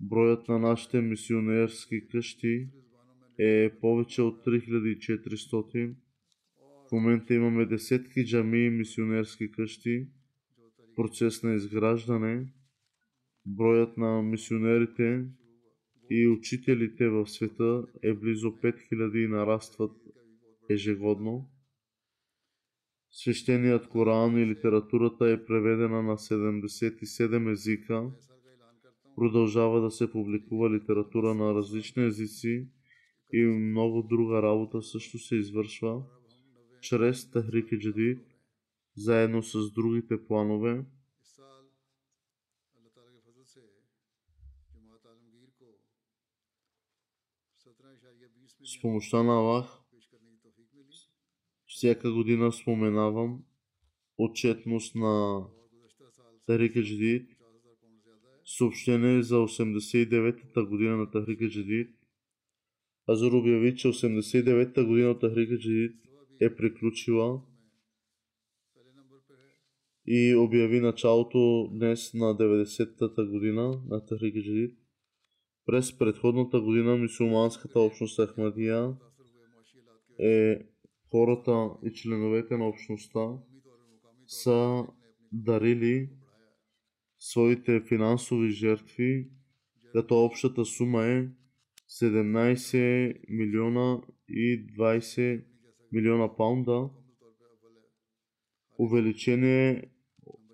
Броят 0.00 0.48
на 0.48 0.58
нашите 0.58 1.00
мисионерски 1.00 2.08
къщи 2.08 2.68
е 3.38 3.78
повече 3.80 4.22
от 4.22 4.46
3400. 4.46 5.94
Момента 6.94 7.34
имаме 7.34 7.66
десетки 7.66 8.26
джами 8.26 8.66
и 8.66 8.70
мисионерски 8.70 9.50
къщи. 9.50 10.06
Процес 10.96 11.42
на 11.42 11.54
изграждане. 11.54 12.46
Броят 13.46 13.96
на 13.96 14.22
мисионерите 14.22 15.26
и 16.10 16.28
учителите 16.28 17.08
в 17.08 17.26
света 17.26 17.84
е 18.02 18.14
близо 18.14 18.48
5000 18.48 19.24
и 19.24 19.28
нарастват 19.28 19.92
ежегодно. 20.70 21.50
Свещеният 23.10 23.88
Коран 23.88 24.38
и 24.38 24.46
литературата 24.46 25.30
е 25.30 25.44
преведена 25.44 26.02
на 26.02 26.16
77 26.16 27.52
езика. 27.52 28.10
Продължава 29.16 29.80
да 29.80 29.90
се 29.90 30.12
публикува 30.12 30.70
литература 30.70 31.34
на 31.34 31.54
различни 31.54 32.04
езици 32.04 32.68
и 33.32 33.44
много 33.44 34.02
друга 34.02 34.42
работа 34.42 34.82
също 34.82 35.18
се 35.18 35.36
извършва 35.36 36.02
чрез 36.84 37.30
Тахрики 37.30 37.78
Джадид, 37.78 38.18
заедно 38.96 39.42
с 39.42 39.72
другите 39.72 40.24
планове. 40.26 40.84
С 48.64 48.80
помощта 48.80 49.22
на 49.22 49.32
Аллах 49.32 49.80
всяка 51.66 52.12
година 52.12 52.52
споменавам 52.52 53.44
отчетност 54.18 54.94
на 54.94 55.44
Тахрика 56.46 56.82
Джадид, 56.82 57.30
съобщение 58.44 59.22
за 59.22 59.34
89-та 59.34 60.62
година 60.62 60.96
на 60.96 61.10
Тахрика 61.10 61.48
Джадид. 61.48 61.96
Азур 63.06 63.32
обяви, 63.32 63.76
че 63.76 63.88
89-та 63.88 64.84
година 64.84 65.10
от 65.10 65.20
Тахрика 65.20 65.58
Джадид 65.58 66.04
е 66.40 66.56
приключила 66.56 67.42
и 70.06 70.34
обяви 70.34 70.80
началото 70.80 71.68
днес 71.72 72.14
на 72.14 72.24
90-та 72.24 73.24
година 73.24 73.82
на 73.88 74.02
Джадид. 74.06 74.78
През 75.66 75.98
предходната 75.98 76.60
година 76.60 76.96
мусулманската 76.96 77.80
общност 77.80 78.20
Ахмадия 78.20 78.96
е 80.18 80.66
хората 81.10 81.70
и 81.84 81.92
членовете 81.92 82.56
на 82.56 82.68
общността 82.68 83.28
са 84.26 84.84
дарили 85.32 86.10
своите 87.18 87.80
финансови 87.80 88.50
жертви, 88.50 89.28
като 89.92 90.24
общата 90.24 90.64
сума 90.64 91.04
е 91.04 91.28
17 92.02 93.14
милиона 93.28 94.02
и 94.28 94.66
20 94.66 95.44
милиона 95.94 96.36
паунда. 96.36 96.90
Увеличение 98.78 99.90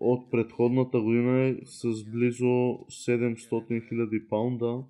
от 0.01 0.31
предходната 0.31 1.01
година 1.01 1.41
е 1.41 1.57
с 1.65 2.05
близо 2.11 2.45
700 2.45 3.89
хиляди 3.89 4.29
паунда 4.29 4.85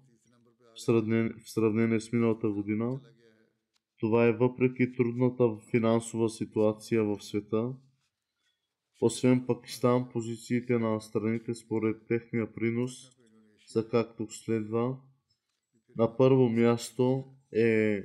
в 0.74 0.80
сравнение, 1.44 2.00
с 2.00 2.12
миналата 2.12 2.50
година. 2.50 3.00
Това 3.98 4.26
е 4.26 4.32
въпреки 4.32 4.92
трудната 4.92 5.50
финансова 5.70 6.30
ситуация 6.30 7.04
в 7.04 7.20
света. 7.20 7.72
Освен 9.00 9.46
Пакистан, 9.46 10.08
позициите 10.12 10.78
на 10.78 11.00
страните 11.00 11.54
според 11.54 12.06
техния 12.06 12.52
принос 12.52 12.92
са 13.66 13.88
както 13.88 14.26
следва. 14.30 14.96
На 15.96 16.16
първо 16.16 16.48
място 16.48 17.24
е 17.52 18.02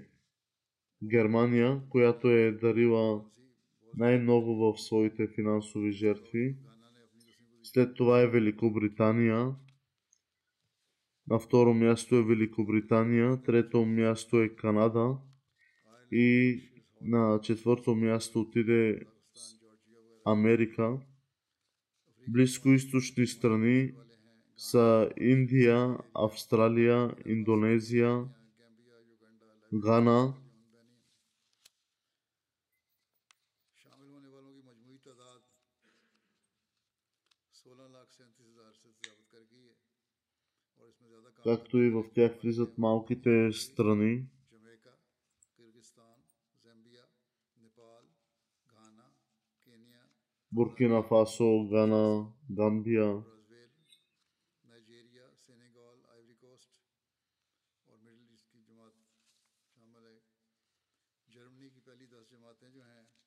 Германия, 1.03 1.81
която 1.89 2.29
е 2.29 2.51
дарила 2.51 3.25
най-много 3.97 4.55
в 4.55 4.81
своите 4.81 5.27
финансови 5.27 5.91
жертви. 5.91 6.55
След 7.63 7.95
това 7.95 8.21
е 8.21 8.27
Великобритания. 8.27 9.55
На 11.27 11.39
второ 11.39 11.73
място 11.73 12.15
е 12.15 12.23
Великобритания. 12.23 13.43
Трето 13.43 13.85
място 13.85 14.41
е 14.41 14.49
Канада. 14.49 15.17
И 16.11 16.59
на 17.01 17.39
четвърто 17.43 17.95
място 17.95 18.39
отиде 18.39 18.99
Америка. 20.25 20.97
Близкоисточни 22.27 23.27
страни 23.27 23.91
са 24.57 25.09
Индия, 25.19 25.97
Австралия, 26.13 27.15
Индонезия, 27.25 28.25
Гана, 29.73 30.33
както 41.45 41.77
и 41.77 41.89
в 41.89 42.03
тях 42.13 42.41
влизат 42.41 42.77
малките 42.77 43.51
страни. 43.51 44.25
Буркина 50.51 51.03
Фасо, 51.03 51.67
Гана, 51.71 52.27
Гамбия, 52.51 53.23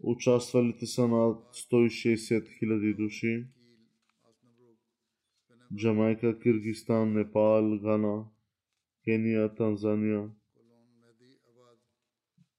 Участвалите 0.00 0.86
са 0.86 1.08
над 1.08 1.54
160 1.54 2.62
000 2.62 2.96
души. 2.96 3.46
Джамайка, 5.74 6.38
Киргистан, 6.38 7.12
Непал, 7.12 7.78
Гана, 7.78 8.24
Кения, 9.04 9.54
Танзания, 9.54 10.30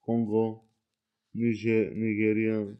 Конго, 0.01 0.69
Ниже, 1.33 1.91
Нигерия, 1.95 2.77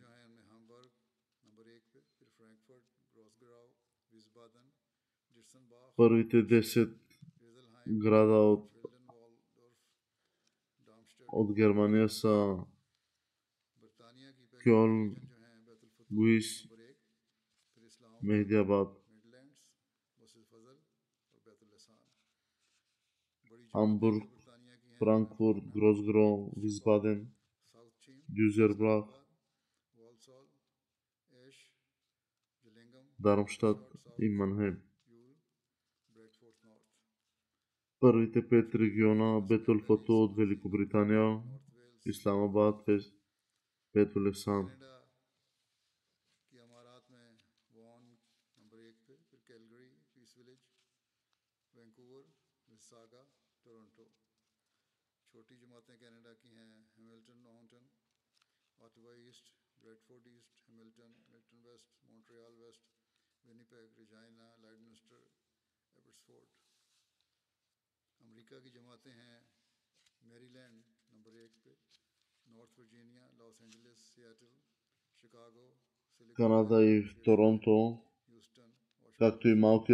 първите 5.99 6.38
10 6.38 6.93
града 7.88 8.34
от, 8.34 8.71
от 11.27 11.53
Германия 11.53 12.09
са 12.09 12.57
Кьолн, 14.63 15.15
Гуис, 16.11 16.67
Hamburg, 23.74 24.24
Frankfurt, 24.99 25.63
Grosgro, 25.76 26.51
Wiesbaden, 26.55 27.28
Düsseldorf, 28.38 29.07
Дармштадт 33.20 33.95
и 34.20 34.30
Манхем. 34.30 34.82
Първите 37.99 38.49
пет 38.49 38.76
региона 38.76 39.41
Бетъл 39.41 39.80
Фату 39.80 40.13
от 40.13 40.38
Великобритания, 40.38 41.41
Исламабад, 42.05 42.89
بریڈ 59.84 60.27
ایسٹ 60.27 60.69
ہیملٹن 60.69 61.13
ملٹن 61.30 61.65
ویسٹ 61.65 62.05
مونٹریال 62.05 62.53
ویسٹ 62.59 62.88
ونی 63.45 63.63
ریجائنا 63.97 64.53
لائڈنسٹر 64.61 65.27
ایبٹس 65.95 66.30
امریکہ 68.21 68.59
کی 68.59 68.69
جماعتیں 68.69 69.11
ہیں 69.11 69.39
میری 70.21 70.47
لینڈ 70.47 70.82
نمبر 71.11 71.34
ایک 71.34 71.63
پہ 71.63 71.75
نارتھ 72.47 72.80
ورجینیا 72.80 73.27
لاس 73.38 73.61
اینجلس 73.61 74.07
سیاٹل 74.15 74.57
شکاگو 75.23 75.69
Kanada 76.38 76.80
i 76.80 76.99
w 76.99 77.23
Toronto, 77.23 78.01
tak 79.19 79.39
tu 79.39 79.49
i 79.49 79.55
małki 79.55 79.93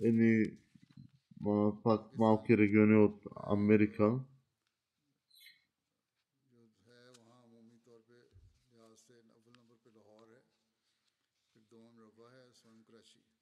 en 0.00 0.18
iyi 0.18 0.58
bakma 1.40 2.26
avkere 2.30 2.66
görünüyor 2.66 3.10
Amerika. 3.48 4.24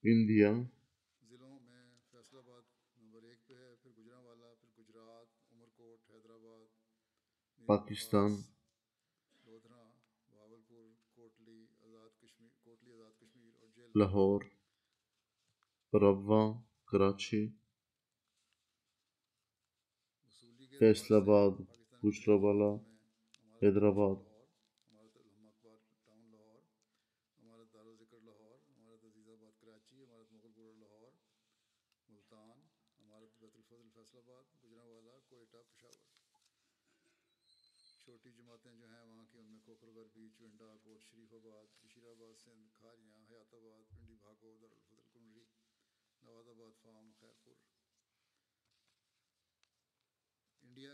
انڈیا 0.04 0.50
ضلعوں 1.22 1.58
میں 1.60 1.82
فیصل 2.10 2.36
آباد 2.36 2.62
نمبر 2.96 3.22
ایک 3.22 3.46
پہ 3.46 3.54
ہے 3.54 3.74
پھر 3.82 3.90
گجرا 3.90 4.18
والا 4.18 4.48
پھر 4.54 4.68
گجرات 4.78 5.28
عمر 5.52 5.68
کوٹ 5.76 6.10
حیدرآباد 6.10 6.64
پاکستان 7.68 8.30
لودھرا 9.44 9.82
بھاولپور 10.30 10.88
کوٹلی 11.14 11.60
آزاد 11.86 12.10
کشمیر 12.20 12.50
کوٹلی 12.64 12.92
آزاد 12.92 13.20
کشمیر 13.20 13.54
اور 13.60 13.68
جیل 13.76 13.90
لاہور 13.94 14.42
رواں 16.00 16.46
کراچی 16.88 17.42
فیصل 20.78 21.14
آباد 21.14 21.54
گجرا 22.02 22.36
والا 22.42 22.70
حیدرآباد 23.62 24.31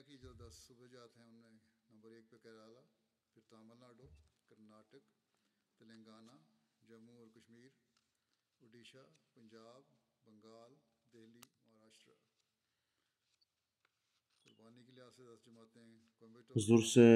की 0.08 0.16
जो 0.18 0.32
दस 0.40 0.56
सूबे 0.64 0.88
जात 0.88 1.12
हैं 1.20 1.28
उनमें 1.28 1.56
नंबर 1.92 2.12
एक 2.16 2.28
पे 2.32 2.38
केरला 2.40 2.84
फिर 3.36 3.44
तमिलनाडु 3.52 4.06
कर्नाटक 4.50 5.04
तेलंगाना 5.80 6.36
जम्मू 6.84 7.16
और 7.22 7.28
कश्मीर 7.36 7.72
उड़ीसा 8.62 9.04
पंजाब 9.36 9.82
बंगाल 10.28 10.78
दिल्ली 11.14 11.44
महाराष्ट्र 11.66 12.16
कुर्बानी 14.46 14.84
के 14.88 14.96
लिहाज 14.96 15.12
से 15.18 15.24
दस 15.28 15.44
जमातें 15.48 15.84
कोयम्बटूर 16.20 16.64
Зур 16.68 16.82
се 16.86 17.10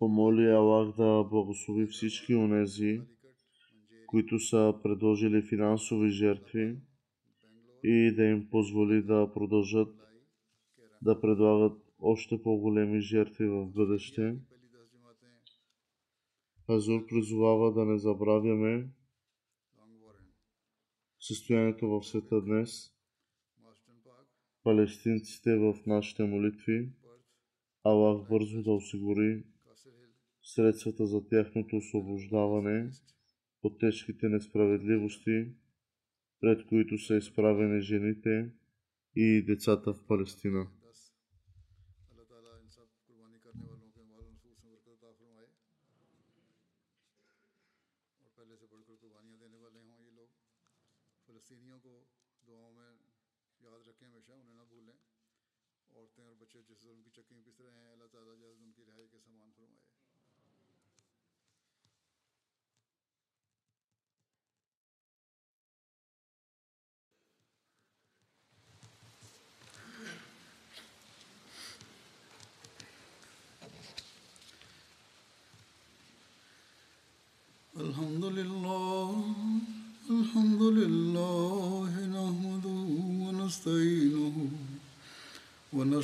помоли 0.00 0.46
Аллах 0.50 0.94
да 0.96 1.10
благослови 1.24 1.86
всички 1.86 2.34
онези, 2.34 2.92
कालीकट 2.98 3.72
मंजेरी 3.72 4.06
които 4.06 4.38
са 4.40 4.74
предложили 4.82 5.42
финансови 5.42 6.10
жертви 6.10 6.66
बेंगलोर 6.66 7.80
и 7.84 8.14
да 8.14 8.24
им 8.24 8.50
позволи 8.50 9.02
да 9.02 9.18
продължат 9.34 9.88
लाई 9.88 10.20
केरन 10.78 10.98
да 11.02 11.20
предлагат 11.20 11.83
още 11.99 12.41
по-големи 12.43 13.01
жертви 13.01 13.47
в 13.47 13.65
бъдеще. 13.65 14.37
Хазур 16.65 17.07
призовава 17.07 17.73
да 17.73 17.85
не 17.85 17.99
забравяме 17.99 18.89
състоянието 21.19 21.89
в 21.89 22.03
света 22.03 22.41
днес, 22.41 22.93
палестинците 24.63 25.55
в 25.55 25.75
нашите 25.87 26.23
молитви, 26.23 26.89
Аллах 27.83 28.27
бързо 28.29 28.63
да 28.63 28.71
осигури 28.71 29.43
средствата 30.43 31.07
за 31.07 31.27
тяхното 31.27 31.77
освобождаване 31.77 32.91
от 33.63 33.79
тежките 33.79 34.29
несправедливости, 34.29 35.47
пред 36.39 36.65
които 36.65 36.97
са 36.97 37.15
изправени 37.15 37.81
жените 37.81 38.51
и 39.15 39.45
децата 39.45 39.93
в 39.93 40.07
Палестина. 40.07 40.67
پہلے 48.35 48.57
سے 48.57 48.65
بڑھ 48.67 48.83
کر 48.87 48.93
قربانیاں 49.01 49.37
دینے 49.37 49.57
والے 49.57 49.79
ہوں 49.79 50.01
یہ 50.01 50.11
لوگ۔ 50.11 50.27
فلسطینیوں 51.25 51.79
کو 51.79 52.05
دعاؤں 52.47 52.73
میں 52.73 52.93
یاد 53.59 53.87
رکھیں 53.87 54.07
ہمیشہ، 54.07 54.31
انہیں 54.31 54.53
نہ 54.53 54.61
بھولیں۔ 54.61 54.93
عورتیں 55.89 56.23
اور 56.23 56.35
بچے 56.35 56.61
جس 56.61 56.81
ظلم 56.81 57.03
کی 57.03 57.09
چکی 57.09 57.35
میں 57.35 57.43
پس 57.45 57.61
رہے 57.61 57.71
ہیں، 57.71 57.91
اللہ 57.91 58.05
تعالیٰ 58.11 58.37
جلد 58.37 58.61
ان 58.61 58.71
کی 58.71 58.85
رہائی 58.85 59.07
کے 59.07 59.19
سامان 59.19 59.51
فرمائے۔ 59.55 59.94